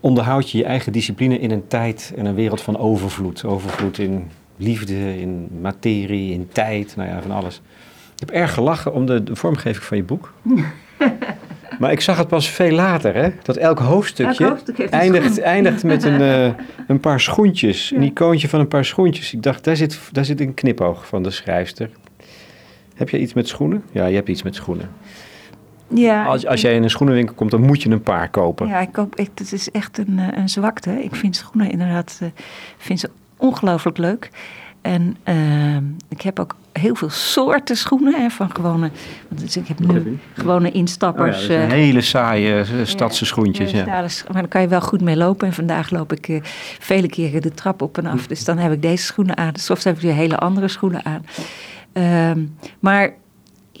[0.00, 3.44] onderhoud je je eigen discipline in een tijd en een wereld van overvloed?
[3.44, 7.60] Overvloed in liefde, in materie, in tijd, nou ja, van alles.
[8.14, 10.32] Ik heb erg gelachen om de, de vormgeving van je boek.
[11.80, 13.30] maar ik zag het pas veel later, hè?
[13.42, 16.44] Dat elk hoofdstukje elk eindigt, eindigt met een, uh,
[16.88, 17.90] een paar schoentjes.
[17.90, 19.32] Een icoontje van een paar schoentjes.
[19.32, 21.90] Ik dacht, daar zit, daar zit een knipoog van de schrijfster.
[22.94, 23.82] Heb je iets met schoenen?
[23.92, 24.90] Ja, je hebt iets met schoenen.
[25.94, 28.68] Ja, als, als jij in een schoenenwinkel komt, dan moet je een paar kopen.
[28.68, 31.04] Ja, ik koop, ik, het is echt een, eh, een zwakte.
[31.04, 32.28] Ik vind schoenen inderdaad uh,
[32.76, 34.30] vind ze ongelooflijk leuk.
[34.80, 35.76] En uh,
[36.08, 38.14] ik heb ook heel veel soorten schoenen.
[38.14, 38.90] Hè, van gewone,
[39.28, 41.42] want ik heb nu gewone instappers.
[41.42, 43.70] Oh ja, hele saaie stadse schoentjes.
[43.70, 44.00] Ja, ja.
[44.00, 45.46] maar daar kan je wel goed mee lopen.
[45.46, 46.40] En vandaag loop ik
[46.78, 48.26] vele keren de trap op en af.
[48.26, 49.56] Dus dan heb ik deze schoenen aan.
[49.56, 51.24] Soms heb ik weer hele andere schoenen aan.
[51.92, 52.44] Uh,
[52.80, 53.14] maar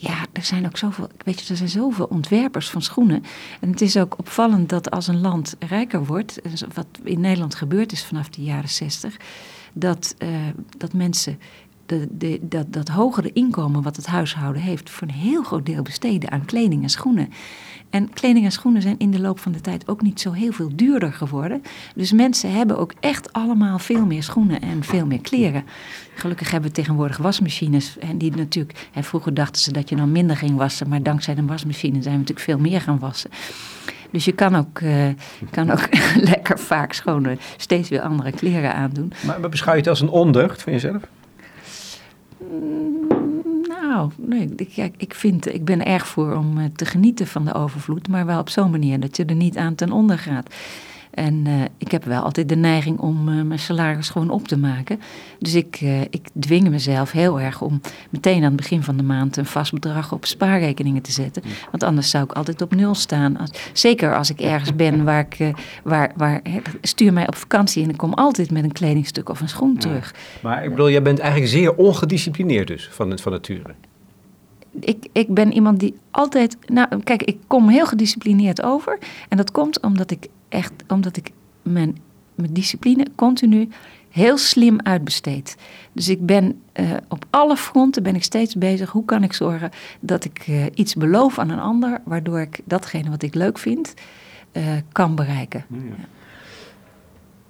[0.02, 3.22] ja, er zijn ook zoveel, weet je, er zijn zoveel ontwerpers van schoenen.
[3.60, 6.40] En het is ook opvallend dat als een land rijker wordt,
[6.74, 9.16] wat in Nederland gebeurd is vanaf de jaren zestig,
[9.72, 10.28] dat, uh,
[10.76, 11.38] dat mensen
[11.86, 15.82] de, de, dat, dat hogere inkomen wat het huishouden heeft, voor een heel groot deel
[15.82, 17.32] besteden aan kleding en schoenen.
[17.92, 20.52] En kleding en schoenen zijn in de loop van de tijd ook niet zo heel
[20.52, 21.62] veel duurder geworden.
[21.94, 25.64] Dus mensen hebben ook echt allemaal veel meer schoenen en veel meer kleren.
[26.14, 27.98] Gelukkig hebben we tegenwoordig wasmachines.
[27.98, 30.88] En die natuurlijk, en vroeger dachten ze dat je dan minder ging wassen.
[30.88, 33.30] Maar dankzij de wasmachine zijn we natuurlijk veel meer gaan wassen.
[34.10, 35.08] Dus je kan ook, uh,
[35.50, 35.88] kan ook
[36.32, 39.12] lekker vaak schone, steeds weer andere kleren aandoen.
[39.26, 41.02] Maar beschouw je het als een ondeugd van jezelf?
[42.38, 43.31] Mm,
[43.92, 47.54] nou, nee, ik, ik, vind, ik ben erg voor om eh, te genieten van de
[47.54, 50.54] overvloed, maar wel op zo'n manier dat je er niet aan ten onder gaat.
[51.12, 54.58] En uh, ik heb wel altijd de neiging om uh, mijn salaris gewoon op te
[54.58, 55.00] maken.
[55.38, 59.02] Dus ik, uh, ik dwing mezelf heel erg om meteen aan het begin van de
[59.02, 61.42] maand een vast bedrag op spaarrekeningen te zetten.
[61.70, 63.36] Want anders zou ik altijd op nul staan.
[63.36, 66.42] Als, zeker als ik ergens ben waar ik, waar, waar,
[66.80, 70.14] stuur mij op vakantie en ik kom altijd met een kledingstuk of een schoen terug.
[70.42, 73.74] Maar ik bedoel, jij bent eigenlijk zeer ongedisciplineerd dus van, van nature.
[74.80, 76.56] Ik, ik ben iemand die altijd.
[76.66, 78.98] Nou, kijk, ik kom heel gedisciplineerd over.
[79.28, 81.30] En dat komt omdat ik echt omdat ik
[81.62, 81.98] mijn,
[82.34, 83.68] mijn discipline continu
[84.10, 85.56] heel slim uitbesteed.
[85.92, 88.90] Dus ik ben uh, op alle fronten ben ik steeds bezig.
[88.90, 93.10] Hoe kan ik zorgen dat ik uh, iets beloof aan een ander, waardoor ik datgene
[93.10, 93.94] wat ik leuk vind
[94.52, 94.62] uh,
[94.92, 95.64] kan bereiken.
[95.68, 95.78] Ja.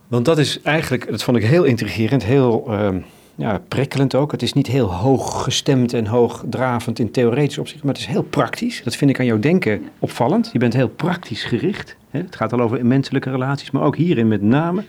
[0.08, 3.00] Want dat is eigenlijk, dat vond ik heel intrigerend, heel ehm,
[3.34, 4.32] ja, prikkelend ook.
[4.32, 8.22] Het is niet heel hoog gestemd en hoogdravend in theoretisch opzicht, maar het is heel
[8.22, 8.82] praktisch.
[8.84, 10.50] Dat vind ik aan jouw denken opvallend.
[10.52, 11.96] Je bent heel praktisch gericht.
[12.20, 14.84] Het gaat al over menselijke relaties, maar ook hierin met name.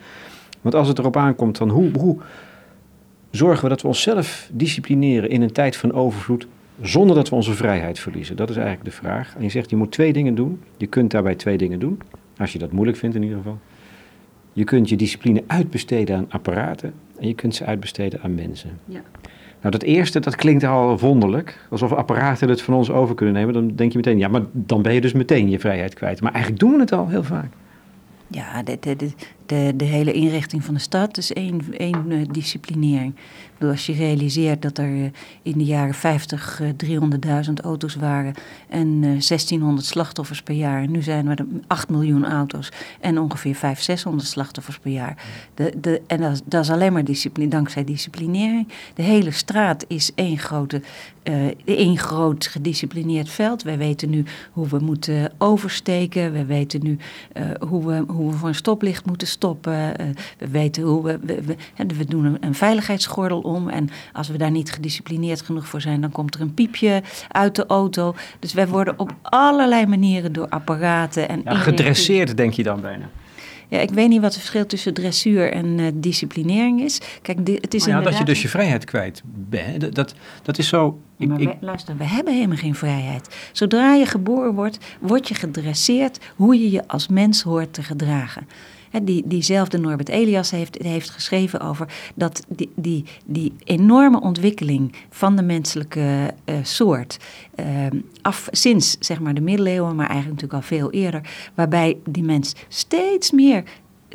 [0.62, 2.18] Want als het erop aankomt, dan hoe, hoe
[3.32, 6.48] zorgen we dat we onszelf disciplineren in een tijd van overvloed,
[6.82, 8.36] zonder dat we onze vrijheid verliezen?
[8.36, 9.36] Dat is eigenlijk de vraag.
[9.36, 10.62] En je zegt, je moet twee dingen doen.
[10.78, 12.02] Je kunt daarbij twee dingen doen.
[12.38, 13.60] Als je dat moeilijk vindt in ieder geval.
[14.54, 18.80] Je kunt je discipline uitbesteden aan apparaten en je kunt ze uitbesteden aan mensen.
[18.86, 19.02] Ja.
[19.64, 21.60] Nou, dat eerste, dat klinkt al wonderlijk.
[21.70, 23.54] Alsof apparaten het van ons over kunnen nemen.
[23.54, 26.22] Dan denk je meteen, ja, maar dan ben je dus meteen je vrijheid kwijt.
[26.22, 27.52] Maar eigenlijk doen we het al heel vaak.
[28.28, 29.12] Ja, de, de,
[29.46, 33.16] de, de, hele inrichting van de stad is één, één uh, disciplinering.
[33.54, 35.10] Bedoel, als je realiseert dat er uh,
[35.42, 36.70] in de jaren 50 uh,
[37.46, 38.34] 300.000 auto's waren
[38.70, 40.88] en 1600 slachtoffers per jaar.
[40.88, 45.24] Nu zijn er 8 miljoen auto's en ongeveer 500, 600 slachtoffers per jaar.
[45.54, 48.68] De, de, en dat, dat is alleen maar discipline, dankzij disciplinering.
[48.94, 50.82] De hele straat is één, grote,
[51.66, 53.64] één groot gedisciplineerd veld.
[53.64, 56.32] Wij weten nu hoe we moeten oversteken.
[56.32, 56.98] We weten nu
[57.68, 60.02] hoe, we, hoe we voor een stoplicht moeten stoppen.
[60.02, 61.56] Uh, we weten hoe we, we, we,
[61.98, 63.70] we doen een, veiligheidsgordel om.
[63.70, 67.56] En als we daar niet gedisciplineerd genoeg voor zijn, dan komt er een piepje uit
[67.56, 68.16] de auto.
[68.40, 71.42] Dus wij worden op allerlei manieren door apparaten en.
[71.44, 73.10] Ja, gedresseerd, denk je dan bijna.
[73.74, 77.02] Ja, ik weet niet wat het verschil tussen dressuur en uh, disciplinering is.
[77.22, 79.96] Kijk, het is ja, dat je dus je vrijheid kwijt bent.
[79.96, 81.00] Dat, dat is zo.
[81.18, 83.36] Ik, maar we, luister, we hebben helemaal geen vrijheid.
[83.52, 88.48] Zodra je geboren wordt, word je gedresseerd hoe je je als mens hoort te gedragen
[89.04, 95.44] die, diezelfde Norbert Elias heeft, heeft geschreven over dat die, die, enorme ontwikkeling van de
[95.44, 97.18] menselijke uh, soort,
[97.60, 97.66] uh,
[98.22, 101.22] af, sinds zeg maar de middeleeuwen, maar eigenlijk natuurlijk al veel eerder,
[101.54, 103.64] waarbij die mens steeds meer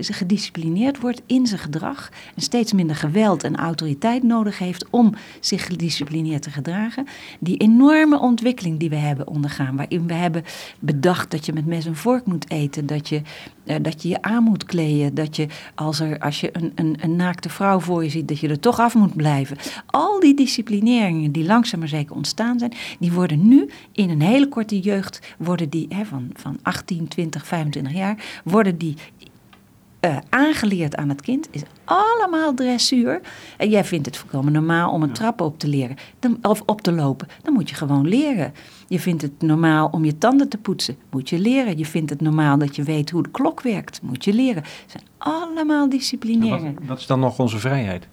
[0.07, 5.67] gedisciplineerd wordt in zijn gedrag en steeds minder geweld en autoriteit nodig heeft om zich
[5.67, 7.07] gedisciplineerd te gedragen.
[7.41, 10.45] Die enorme ontwikkeling die we hebben ondergaan, waarin we hebben
[10.79, 13.23] bedacht dat je met mes en vork moet eten, dat je
[13.69, 16.97] uh, dat je, je aan moet kleden, dat je als, er, als je een, een,
[17.01, 19.57] een naakte vrouw voor je ziet, dat je er toch af moet blijven.
[19.87, 24.49] Al die disciplineringen die langzaam maar zeker ontstaan zijn, die worden nu in een hele
[24.49, 28.97] korte jeugd, worden die hè, van, van 18, 20, 25 jaar, worden die
[30.01, 33.21] uh, aangeleerd aan het kind is allemaal dressuur.
[33.57, 36.81] En jij vindt het volkomen normaal om een trap op te leren dan, of op
[36.81, 37.29] te lopen.
[37.43, 38.53] Dan moet je gewoon leren.
[38.89, 40.97] Je vindt het normaal om je tanden te poetsen.
[41.11, 41.79] Moet je leren.
[41.79, 44.03] Je vindt het normaal dat je weet hoe de klok werkt.
[44.03, 44.63] Moet je leren.
[44.63, 46.75] Het zijn allemaal disciplineringen.
[46.75, 48.09] Wat, wat is dan nog onze vrijheid?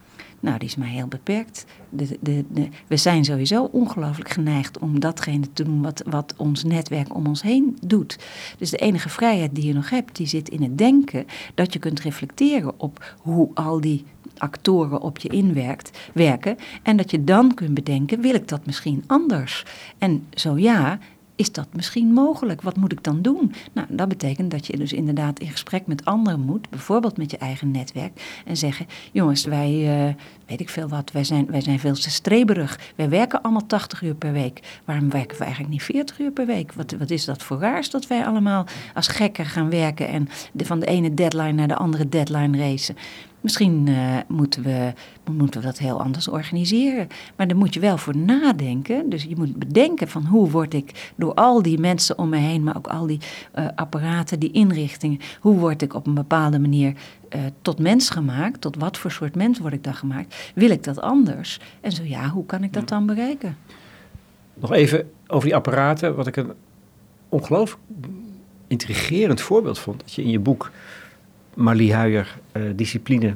[0.45, 1.65] Nou, die is maar heel beperkt.
[1.89, 2.45] De, de,
[2.87, 7.41] we zijn sowieso ongelooflijk geneigd om datgene te doen wat, wat ons netwerk om ons
[7.41, 8.19] heen doet.
[8.57, 11.79] Dus de enige vrijheid die je nog hebt, die zit in het denken dat je
[11.79, 14.05] kunt reflecteren op hoe al die
[14.37, 16.57] actoren op je inwerkt, werken.
[16.83, 19.65] En dat je dan kunt bedenken, wil ik dat misschien anders?
[19.97, 20.99] En zo ja,
[21.35, 22.61] is dat misschien mogelijk?
[22.61, 23.53] Wat moet ik dan doen?
[23.73, 27.37] Nou, dat betekent dat je dus inderdaad in gesprek met anderen moet, bijvoorbeeld met je
[27.37, 29.71] eigen netwerk, en zeggen: jongens, wij,
[30.07, 30.13] uh,
[30.45, 32.79] weet ik veel wat, wij zijn, wij zijn veel te streberig.
[32.95, 34.81] Wij werken allemaal 80 uur per week.
[34.85, 36.73] Waarom werken we eigenlijk niet 40 uur per week?
[36.73, 40.79] Wat, wat is dat voor raars dat wij allemaal als gekken gaan werken en van
[40.79, 42.95] de ene deadline naar de andere deadline racen?
[43.45, 44.93] Misschien uh, moeten, we,
[45.31, 47.07] moeten we dat heel anders organiseren.
[47.35, 49.09] Maar daar moet je wel voor nadenken.
[49.09, 52.63] Dus je moet bedenken van hoe word ik door al die mensen om me heen,
[52.63, 53.19] maar ook al die
[53.55, 56.93] uh, apparaten, die inrichtingen, hoe word ik op een bepaalde manier
[57.35, 58.61] uh, tot mens gemaakt?
[58.61, 60.51] Tot wat voor soort mens word ik dan gemaakt?
[60.55, 61.59] Wil ik dat anders?
[61.81, 63.57] En zo ja, hoe kan ik dat dan bereiken?
[64.53, 66.51] Nog even over die apparaten, wat ik een
[67.29, 67.81] ongelooflijk
[68.67, 70.71] intrigerend voorbeeld vond, dat je in je boek
[71.55, 73.35] Marlie Huijer uh, Discipline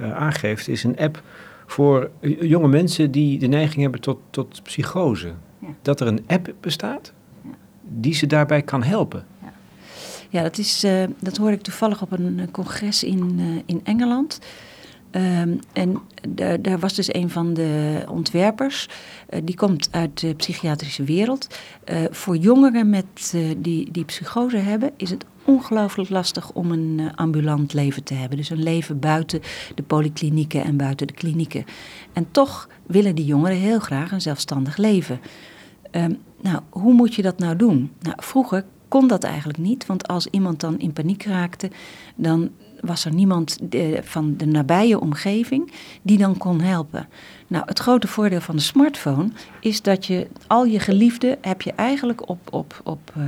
[0.00, 1.22] uh, aangeeft, is een app
[1.66, 5.32] voor jonge mensen die de neiging hebben tot, tot psychose.
[5.58, 5.68] Ja.
[5.82, 7.12] Dat er een app bestaat
[7.82, 9.24] die ze daarbij kan helpen.
[9.42, 9.52] Ja,
[10.28, 14.40] ja dat, is, uh, dat hoorde ik toevallig op een congres in, in Engeland.
[15.16, 15.98] Um, en
[16.60, 18.88] daar, was dus een van de ontwerpers,
[19.30, 21.46] uh, die komt uit de psychiatrische wereld.
[21.84, 27.10] Uh, voor jongeren met, uh, die, die psychose hebben, is het ongelooflijk lastig om een
[27.14, 28.36] ambulant leven te hebben.
[28.36, 29.40] Dus een leven buiten
[29.74, 31.64] de polyklinieken en buiten de klinieken.
[32.12, 35.20] En toch willen die jongeren heel graag een zelfstandig leven.
[35.90, 37.92] Um, nou, hoe moet je dat nou doen?
[38.00, 41.70] Nou, vroeger kon dat eigenlijk niet, want als iemand dan in paniek raakte,
[42.16, 42.50] dan
[42.80, 47.08] was er niemand de, van de nabije omgeving die dan kon helpen.
[47.46, 49.28] Nou, het grote voordeel van de smartphone
[49.60, 53.24] is dat je al je geliefden heb je eigenlijk op, op, op, uh,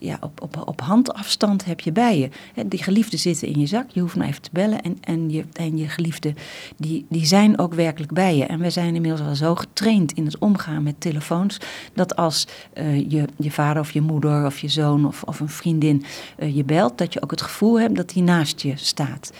[0.00, 2.28] ja, op, op, op handafstand heb je bij je.
[2.66, 5.44] Die geliefden zitten in je zak, je hoeft maar even te bellen en, en, je,
[5.52, 6.36] en je geliefden
[6.76, 8.44] die, die zijn ook werkelijk bij je.
[8.44, 11.58] En we zijn inmiddels al zo getraind in het omgaan met telefoons,
[11.94, 15.48] dat als uh, je, je vader of je moeder of je zoon of, of een
[15.48, 16.04] vriendin
[16.38, 19.32] uh, je belt, dat je ook het gevoel hebt dat die naast je staat.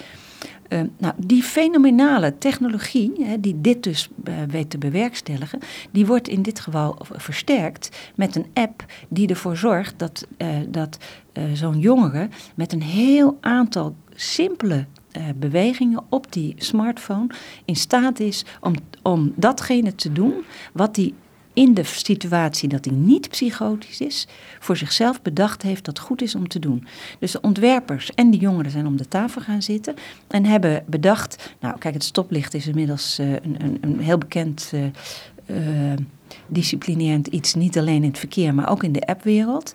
[0.69, 5.59] Uh, nou, die fenomenale technologie, hè, die dit dus uh, weet te bewerkstelligen,
[5.91, 10.99] die wordt in dit geval versterkt met een app die ervoor zorgt dat, uh, dat
[11.53, 14.87] zo'n jongere met een heel aantal simpele
[15.37, 17.27] bewegingen op die smartphone
[17.65, 20.35] in staat is om, om datgene te doen
[20.73, 21.13] wat hij
[21.59, 24.27] in de situatie dat hij niet psychotisch is,
[24.59, 26.87] voor zichzelf bedacht heeft dat goed is om te doen.
[27.19, 29.95] Dus de ontwerpers en de jongeren zijn om de tafel gaan zitten
[30.29, 31.55] en hebben bedacht.
[31.61, 34.71] Nou, kijk, het stoplicht is inmiddels uh, een, een, een, heel bekend.
[34.75, 34.85] Uh,
[36.47, 39.73] disciplinerend iets, niet alleen in het verkeer, maar ook in de appwereld.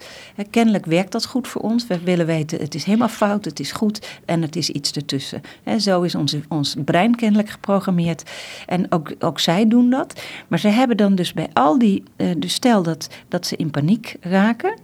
[0.49, 1.87] kennelijk werkt dat goed voor ons.
[1.87, 5.41] We willen weten, het is helemaal fout, het is goed en het is iets ertussen.
[5.79, 8.31] zo is onze, ons brein kennelijk geprogrammeerd.
[8.65, 10.21] En ook, ook zij doen dat.
[10.47, 13.71] Maar ze hebben dan dus bij al die, uh, dus stel dat, dat ze in
[13.71, 14.79] paniek raken.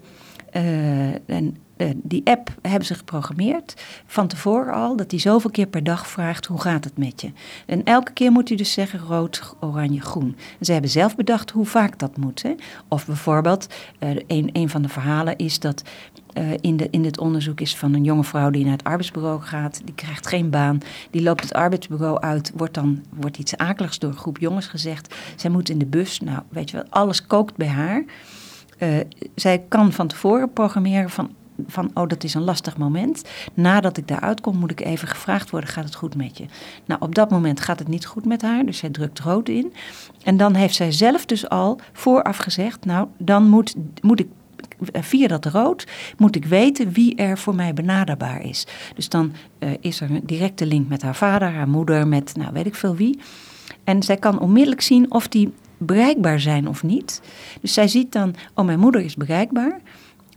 [0.56, 3.73] Uh, en uh, die app hebben ze geprogrammeerd
[4.05, 7.31] van tevoren al, dat hij zoveel keer per dag vraagt hoe gaat het met je.
[7.65, 10.35] En elke keer moet hij dus zeggen rood, oranje, groen.
[10.59, 12.41] En ze hebben zelf bedacht hoe vaak dat moet.
[12.41, 12.55] Hè.
[12.87, 13.67] Of bijvoorbeeld,
[13.99, 15.83] uh, een, een van de verhalen is dat
[16.37, 19.41] uh, in, de, in dit onderzoek is van een jonge vrouw die naar het arbeidsbureau
[19.41, 19.81] gaat.
[19.85, 20.79] Die krijgt geen baan.
[21.11, 22.51] Die loopt het arbeidsbureau uit.
[22.55, 25.15] Wordt dan wordt iets akeligs door een groep jongens gezegd.
[25.35, 26.19] Zij moet in de bus.
[26.19, 28.05] Nou, weet je wel, alles kookt bij haar.
[29.35, 31.35] Zij kan van tevoren programmeren van
[31.67, 33.24] van, oh, dat is een lastig moment.
[33.54, 36.45] Nadat ik daaruit kom, moet ik even gevraagd worden, gaat het goed met je?
[36.86, 39.74] Nou, op dat moment gaat het niet goed met haar, dus zij drukt rood in.
[40.24, 44.28] En dan heeft zij zelf dus al vooraf gezegd, nou, dan moet, moet ik
[44.93, 48.67] via dat rood moet ik weten wie er voor mij benaderbaar is.
[48.95, 52.54] Dus dan uh, is er een directe link met haar vader, haar moeder, met nou
[52.54, 53.19] weet ik veel wie.
[53.84, 57.22] En zij kan onmiddellijk zien of die bereikbaar zijn of niet.
[57.62, 59.82] Dus zij ziet dan, oh mijn moeder is bereikbaar.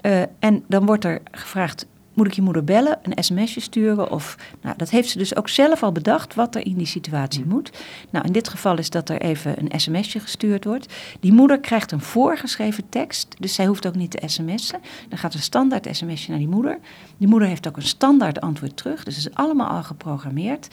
[0.02, 4.10] Uh, en dan wordt er gevraagd, moet ik je moeder bellen, een sms'je sturen?
[4.10, 7.44] Of, nou, dat heeft ze dus ook zelf al bedacht wat er in die situatie
[7.46, 7.70] moet.
[8.10, 10.94] Nou, in dit geval is dat er even een sms'je gestuurd wordt.
[11.20, 14.80] Die moeder krijgt een voorgeschreven tekst, dus zij hoeft ook niet te sms'en.
[15.08, 16.78] Dan gaat een standaard sms'je naar die moeder.
[17.16, 20.68] Die moeder heeft ook een standaard antwoord terug, dus het is allemaal al geprogrammeerd.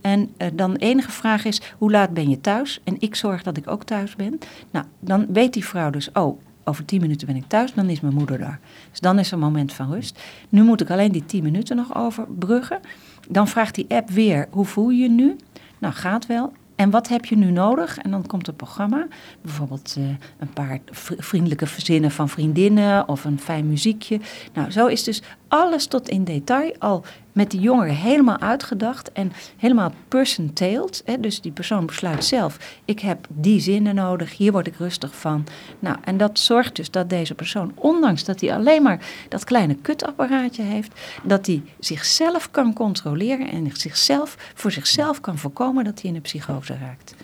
[0.00, 2.80] En uh, dan de enige vraag is, hoe laat ben je thuis?
[2.84, 4.38] En ik zorg dat ik ook thuis ben.
[4.70, 8.00] Nou, dan weet die vrouw dus, oh, over tien minuten ben ik thuis, dan is
[8.00, 8.60] mijn moeder daar.
[8.94, 10.20] Dus dan is er een moment van rust.
[10.48, 12.80] Nu moet ik alleen die tien minuten nog overbruggen.
[13.28, 15.36] Dan vraagt die app weer, hoe voel je je nu?
[15.78, 16.52] Nou, gaat wel.
[16.76, 17.98] En wat heb je nu nodig?
[17.98, 19.06] En dan komt het programma,
[19.40, 20.04] bijvoorbeeld uh,
[20.38, 20.78] een paar
[21.18, 24.20] vriendelijke verzinnen van vriendinnen of een fijn muziekje.
[24.52, 25.22] Nou, zo is dus
[25.54, 31.04] alles tot in detail al met die jongeren helemaal uitgedacht en helemaal person-tailed.
[31.20, 35.46] Dus die persoon besluit zelf, ik heb die zinnen nodig, hier word ik rustig van.
[35.78, 39.74] Nou, en dat zorgt dus dat deze persoon, ondanks dat hij alleen maar dat kleine
[39.74, 46.10] kutapparaatje heeft, dat hij zichzelf kan controleren en zichzelf, voor zichzelf kan voorkomen dat hij
[46.10, 47.14] in een psychose raakt.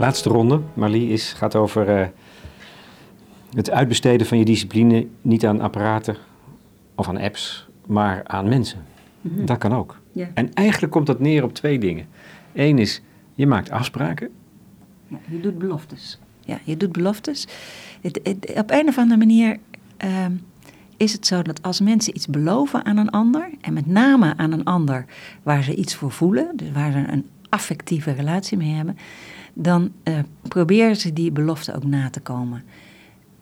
[0.00, 2.06] Laatste ronde, Marlie, is, gaat over uh,
[3.54, 6.16] het uitbesteden van je discipline niet aan apparaten
[6.94, 8.84] of aan apps, maar aan mensen.
[9.20, 10.00] Mm Dat kan ook.
[10.12, 10.30] Ja.
[10.34, 12.06] En eigenlijk komt dat neer op twee dingen.
[12.52, 13.02] Eén is,
[13.34, 14.28] je maakt afspraken.
[15.08, 16.18] Ja, je doet beloftes.
[16.40, 17.46] Ja, je doet beloftes.
[18.00, 19.56] Het, het, op een of andere manier
[20.04, 20.26] uh,
[20.96, 24.52] is het zo dat als mensen iets beloven aan een ander, en met name aan
[24.52, 25.04] een ander
[25.42, 28.96] waar ze iets voor voelen, dus waar ze een affectieve relatie mee hebben,
[29.54, 32.62] dan uh, proberen ze die belofte ook na te komen.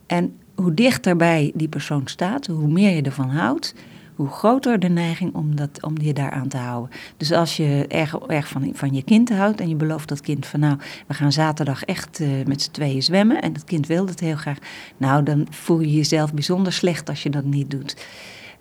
[0.06, 3.74] En hoe dichter bij die persoon staat, hoe meer je ervan houdt,
[4.18, 6.90] hoe groter de neiging om, dat, om je daaraan te houden.
[7.16, 10.46] Dus als je erg, erg van, van je kind houdt en je belooft dat kind
[10.46, 14.06] van nou, we gaan zaterdag echt uh, met z'n tweeën zwemmen en dat kind wil
[14.06, 14.58] dat heel graag,
[14.96, 17.96] nou dan voel je jezelf bijzonder slecht als je dat niet doet.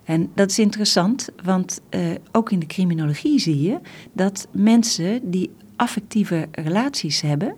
[0.04, 2.00] En dat is interessant, want uh,
[2.32, 3.78] ook in de criminologie zie je
[4.12, 7.56] dat mensen die affectieve relaties hebben,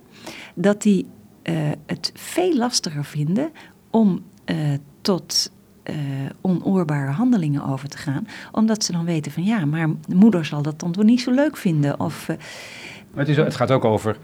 [0.53, 1.05] dat die
[1.43, 1.55] uh,
[1.85, 3.51] het veel lastiger vinden
[3.89, 4.55] om uh,
[5.01, 5.51] tot
[5.89, 5.95] uh,
[6.41, 8.27] onoorbare handelingen over te gaan.
[8.51, 11.57] Omdat ze dan weten van ja, maar moeder zal dat dan toch niet zo leuk
[11.57, 11.99] vinden.
[11.99, 12.35] Of, uh,
[13.15, 14.17] het, is, het gaat ook over,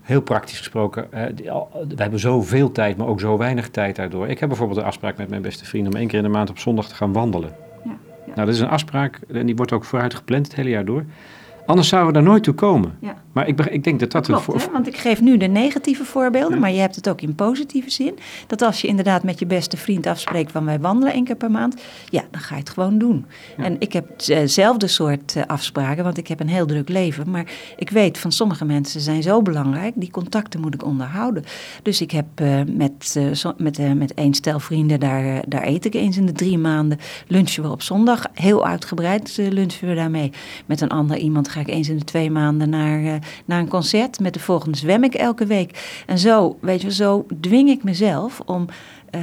[0.00, 4.28] heel praktisch gesproken, we hebben zoveel tijd, maar ook zo weinig tijd daardoor.
[4.28, 6.50] Ik heb bijvoorbeeld een afspraak met mijn beste vriend om één keer in de maand
[6.50, 7.54] op zondag te gaan wandelen.
[7.84, 8.32] Ja, ja.
[8.34, 11.04] Nou, dat is een afspraak en die wordt ook vooruit gepland het hele jaar door.
[11.66, 12.96] Anders zouden we daar nooit toe komen.
[13.00, 13.16] Ja.
[13.32, 14.26] Maar ik, ik denk dat dat...
[14.26, 17.34] dat klopt, want ik geef nu de negatieve voorbeelden, maar je hebt het ook in
[17.34, 18.18] positieve zin.
[18.46, 21.50] Dat als je inderdaad met je beste vriend afspreekt van wij wandelen één keer per
[21.50, 23.26] maand, ja, dan ga je het gewoon doen.
[23.56, 27.30] En ik heb hetzelfde soort uh, afspraken, want ik heb een heel druk leven.
[27.30, 27.46] Maar
[27.76, 31.44] ik weet van sommige mensen zijn zo belangrijk, die contacten moet ik onderhouden.
[31.82, 35.84] Dus ik heb uh, met, uh, so, met, met één stel vrienden, daar, daar eet
[35.84, 36.98] ik eens in de drie maanden.
[37.26, 40.32] Lunchen we op zondag, heel uitgebreid lunchen we daarmee.
[40.66, 43.68] Met een ander iemand ga ik eens in de twee maanden naar, uh, naar een
[43.68, 44.20] concert.
[44.20, 46.02] Met de volgende zwem ik elke week.
[46.06, 48.66] En zo, weet je, zo dwing ik mezelf om,
[49.10, 49.22] uh,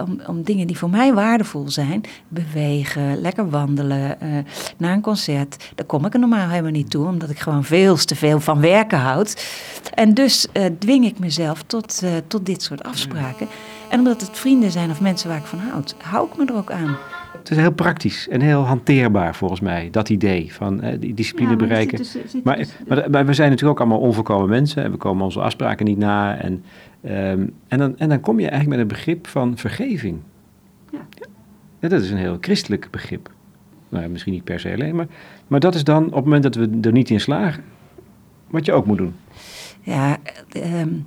[0.00, 4.38] om, om dingen die voor mij waardevol zijn, bewegen, lekker wandelen, uh,
[4.76, 5.70] naar een concert.
[5.74, 8.60] Daar kom ik er normaal helemaal niet toe, omdat ik gewoon veel te veel van
[8.60, 9.46] werken houd.
[9.94, 10.46] En dus
[10.78, 13.48] dwing ik mezelf tot, tot dit soort afspraken.
[13.88, 16.56] En omdat het vrienden zijn of mensen waar ik van houd, hou ik me er
[16.56, 16.96] ook aan.
[17.46, 21.50] Het is heel praktisch en heel hanteerbaar volgens mij, dat idee van eh, die discipline
[21.50, 21.98] ja, maar bereiken.
[21.98, 25.40] Dus, maar, maar, maar, we zijn natuurlijk ook allemaal onvolkomen mensen en we komen onze
[25.40, 26.38] afspraken niet na.
[26.38, 26.64] En,
[27.04, 30.18] um, en, dan, en dan kom je eigenlijk met een begrip van vergeving.
[30.92, 31.06] Ja.
[31.80, 33.30] ja dat is een heel christelijk begrip.
[33.88, 35.06] Nou, misschien niet per se alleen, maar,
[35.46, 37.64] maar dat is dan op het moment dat we er niet in slagen,
[38.46, 39.14] wat je ook moet doen.
[39.80, 40.16] Ja,
[40.56, 41.04] um,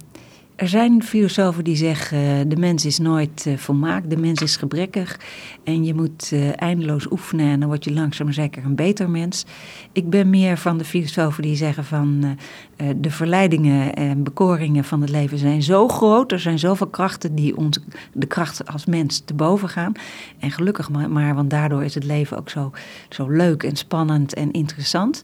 [0.60, 5.20] er zijn filosofen die zeggen: de mens is nooit uh, volmaakt, de mens is gebrekkig
[5.64, 9.45] en je moet uh, eindeloos oefenen en dan word je langzaam zeker een beter mens.
[9.91, 12.38] Ik ben meer van de filosofen die zeggen van
[12.97, 17.57] de verleidingen en bekoringen van het leven zijn zo groot, er zijn zoveel krachten die
[17.57, 17.80] ons
[18.14, 19.91] de kracht als mens te boven gaan.
[20.39, 22.72] En gelukkig maar, maar want daardoor is het leven ook zo,
[23.10, 25.22] zo leuk en spannend en interessant.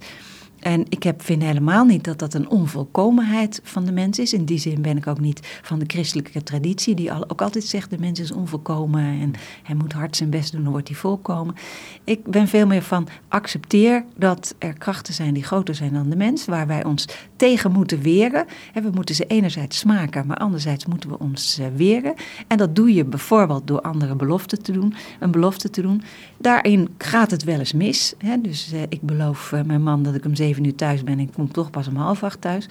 [0.66, 4.34] En ik heb, vind helemaal niet dat dat een onvolkomenheid van de mens is.
[4.34, 7.90] In die zin ben ik ook niet van de christelijke traditie, die ook altijd zegt:
[7.90, 11.56] de mens is onvolkomen en hij moet hard zijn best doen, dan wordt hij volkomen.
[12.04, 16.16] Ik ben veel meer van accepteer dat er krachten zijn die groter zijn dan de
[16.16, 18.46] mens, waar wij ons tegen moeten weren.
[18.74, 22.14] we moeten ze enerzijds smaken, maar anderzijds moeten we ons uh, weren.
[22.48, 26.02] En dat doe je bijvoorbeeld door andere beloften te doen, een belofte te doen.
[26.46, 28.14] Daarin gaat het wel eens mis.
[28.18, 28.42] Hè?
[28.42, 31.20] Dus uh, ik beloof uh, mijn man dat ik hem zeven uur thuis ben en
[31.20, 32.68] ik kom toch pas om half acht thuis.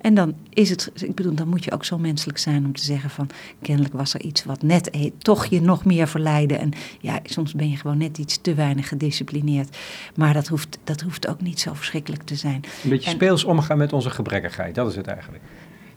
[0.00, 2.84] En dan is het, ik bedoel, dan moet je ook zo menselijk zijn om te
[2.84, 3.28] zeggen van
[3.62, 6.58] kennelijk was er iets wat net eh, toch je nog meer verleiden.
[6.58, 9.76] En ja, soms ben je gewoon net iets te weinig gedisciplineerd.
[10.14, 12.64] Maar dat hoeft, dat hoeft ook niet zo verschrikkelijk te zijn.
[12.82, 15.42] Een beetje speels omgaan met onze gebrekkigheid, dat is het eigenlijk.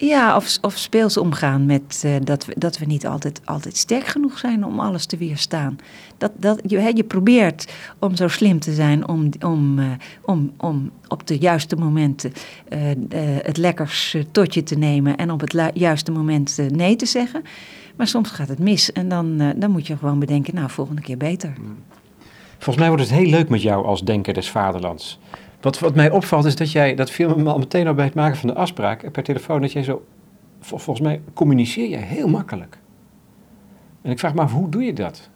[0.05, 4.05] Ja, of, of speels omgaan met uh, dat, we, dat we niet altijd, altijd sterk
[4.05, 5.77] genoeg zijn om alles te weerstaan.
[6.17, 9.85] Dat, dat, je, je probeert om zo slim te zijn om, om, uh,
[10.21, 12.31] om, om op de juiste momenten
[12.69, 12.79] uh,
[13.41, 17.43] het lekkers tot je te nemen en op het juiste moment nee te zeggen.
[17.95, 21.17] Maar soms gaat het mis en dan, dan moet je gewoon bedenken, nou, volgende keer
[21.17, 21.53] beter.
[22.53, 25.19] Volgens mij wordt het heel leuk met jou als denker des vaderlands.
[25.63, 28.13] Wat, wat mij opvalt is dat jij, dat viel me al meteen al bij het
[28.13, 30.05] maken van de afspraak per telefoon, dat jij zo,
[30.59, 32.77] volgens mij communiceer jij heel makkelijk.
[34.01, 35.29] En ik vraag me af, hoe doe je dat?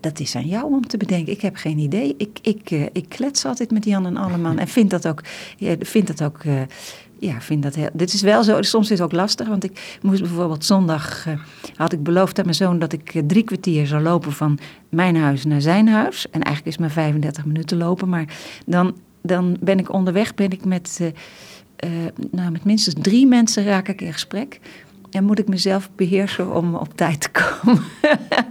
[0.00, 1.32] Dat is aan jou om te bedenken.
[1.32, 2.14] Ik heb geen idee.
[2.16, 5.22] Ik, ik, uh, ik klets altijd met Jan en Alleman en vind dat ook,
[5.56, 6.60] ja, vind dat ook uh,
[7.24, 7.88] ja, vind dat heel.
[7.92, 8.62] Dit is wel zo.
[8.62, 11.26] Soms is het ook lastig, want ik moest bijvoorbeeld zondag.
[11.26, 11.34] Uh,
[11.74, 14.58] had ik beloofd aan mijn zoon dat ik uh, drie kwartier zou lopen van
[14.88, 16.26] mijn huis naar zijn huis.
[16.30, 20.64] En eigenlijk is maar 35 minuten lopen, maar dan, dan ben ik onderweg ben ik
[20.64, 21.00] met.
[21.00, 21.90] Uh,
[22.30, 24.60] nou, met minstens drie mensen raak ik in gesprek.
[25.14, 27.82] En moet ik mezelf beheersen om op tijd te komen.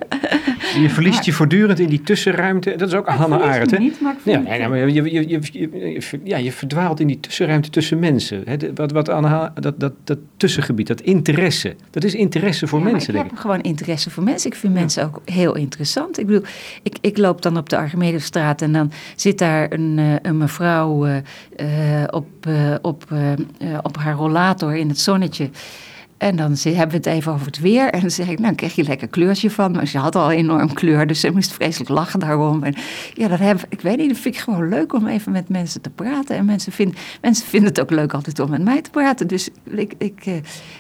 [0.81, 2.75] je verliest je voortdurend in die tussenruimte.
[2.75, 3.71] Dat is ook Hannah Arendt.
[3.71, 3.77] Hè?
[3.77, 7.69] Niet, maar ja, nee, maar je, je, je, je, ja, je verdwaalt in die tussenruimte
[7.69, 8.41] tussen mensen.
[8.45, 8.73] Hè?
[8.75, 11.75] Wat, wat Anna, dat, dat, dat tussengebied, dat interesse.
[11.89, 13.31] Dat is interesse voor ja, mensen, denk ik.
[13.31, 14.49] heb gewoon interesse voor mensen.
[14.49, 16.19] Ik vind mensen ook heel interessant.
[16.19, 16.43] Ik bedoel,
[16.83, 21.07] ik, ik loop dan op de Archimedestraat en dan zit daar een, uh, een mevrouw
[21.07, 22.27] uh, uh, op,
[22.81, 23.05] op,
[23.81, 25.49] op haar rollator in het zonnetje.
[26.23, 27.89] En dan hebben we het even over het weer.
[27.89, 29.71] En dan zeg ik, nou, krijg je lekker kleurtje van.
[29.71, 32.63] Maar ze had al enorm kleur, dus ze moest vreselijk lachen daarom.
[32.63, 32.75] En
[33.13, 35.81] ja, dat heb, ik weet niet, dat vind ik gewoon leuk om even met mensen
[35.81, 36.35] te praten.
[36.35, 39.27] En mensen, vind, mensen vinden het ook leuk altijd om met mij te praten.
[39.27, 40.33] Dus ik, ik, uh,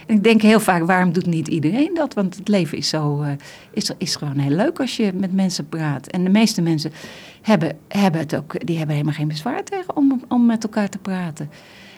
[0.05, 2.13] ik denk heel vaak, waarom doet niet iedereen dat?
[2.13, 3.27] Want het leven is, zo, uh,
[3.73, 6.07] is, is gewoon heel leuk als je met mensen praat.
[6.07, 6.91] En de meeste mensen
[7.41, 10.97] hebben, hebben het ook, die hebben helemaal geen bezwaar tegen om, om met elkaar te
[10.97, 11.49] praten.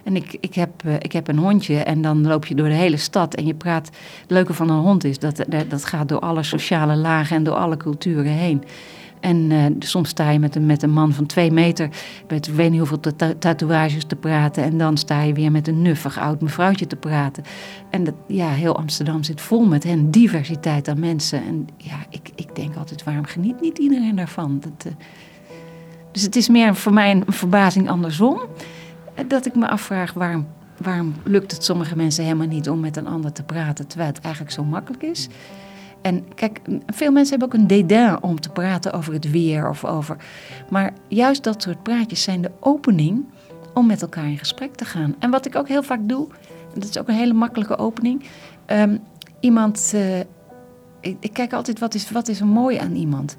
[0.05, 2.73] En ik, ik, heb, uh, ik heb een hondje en dan loop je door de
[2.73, 3.89] hele stad en je praat.
[4.21, 7.55] Het leuke van een hond is dat dat gaat door alle sociale lagen en door
[7.55, 8.63] alle culturen heen.
[9.19, 11.89] En uh, soms sta je met een, met een man van twee meter,
[12.27, 12.99] met ik weet niet hoeveel
[13.39, 14.63] tatoeages te praten.
[14.63, 17.43] En dan sta je weer met een nuffig oud mevrouwtje te praten.
[17.89, 21.43] En dat, ja, heel Amsterdam zit vol met hen, diversiteit aan mensen.
[21.45, 24.61] En ja, ik, ik denk altijd, waarom geniet niet iedereen daarvan?
[26.11, 28.39] Dus het is meer voor mij een verbazing andersom
[29.27, 30.47] dat ik me afvraag waarom,
[30.77, 34.21] waarom lukt het sommige mensen helemaal niet om met een ander te praten, terwijl het
[34.21, 35.27] eigenlijk zo makkelijk is.
[36.01, 39.85] En kijk, veel mensen hebben ook een dédain om te praten over het weer of
[39.85, 40.17] over.
[40.69, 43.25] Maar juist dat soort praatjes zijn de opening
[43.73, 45.15] om met elkaar in gesprek te gaan.
[45.19, 46.27] En wat ik ook heel vaak doe,
[46.73, 48.23] dat is ook een hele makkelijke opening.
[48.67, 48.99] Um,
[49.39, 49.91] iemand.
[49.95, 50.19] Uh,
[50.99, 53.35] ik, ik, kijk altijd wat is, wat is er mooi aan iemand.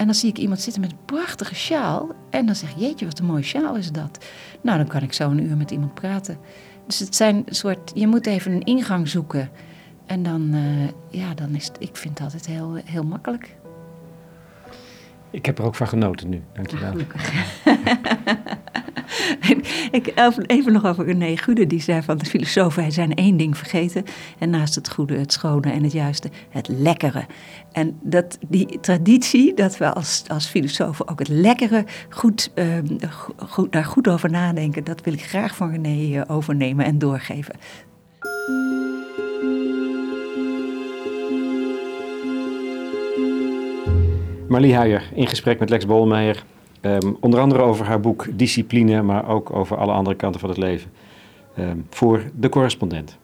[0.00, 2.08] En dan zie ik iemand zitten met een prachtige sjaal.
[2.30, 4.24] En dan zeg ik, jeetje, wat een mooie sjaal is dat.
[4.60, 6.38] Nou, dan kan ik zo een uur met iemand praten.
[6.86, 9.50] Dus het zijn een soort, je moet even een ingang zoeken.
[10.06, 13.56] En dan, uh, ja, dan is het, ik vind het altijd heel, heel makkelijk.
[15.30, 16.92] Ik heb er ook van genoten nu, dankjewel.
[19.90, 20.12] ik,
[20.46, 24.04] even nog over René Gude, die zei van de filosofen zijn één ding vergeten.
[24.38, 27.26] En naast het goede, het schone en het juiste, het lekkere.
[27.72, 32.78] En dat, die traditie, dat we als, als filosofen ook het lekkere goed, uh,
[33.36, 37.54] goed, daar goed over nadenken, dat wil ik graag van René uh, overnemen en doorgeven.
[44.50, 46.44] Marlie Huijer in gesprek met Lex Bolmeijer.
[46.80, 50.58] Um, onder andere over haar boek Discipline, maar ook over alle andere kanten van het
[50.58, 50.90] leven.
[51.58, 53.18] Um, voor de correspondent.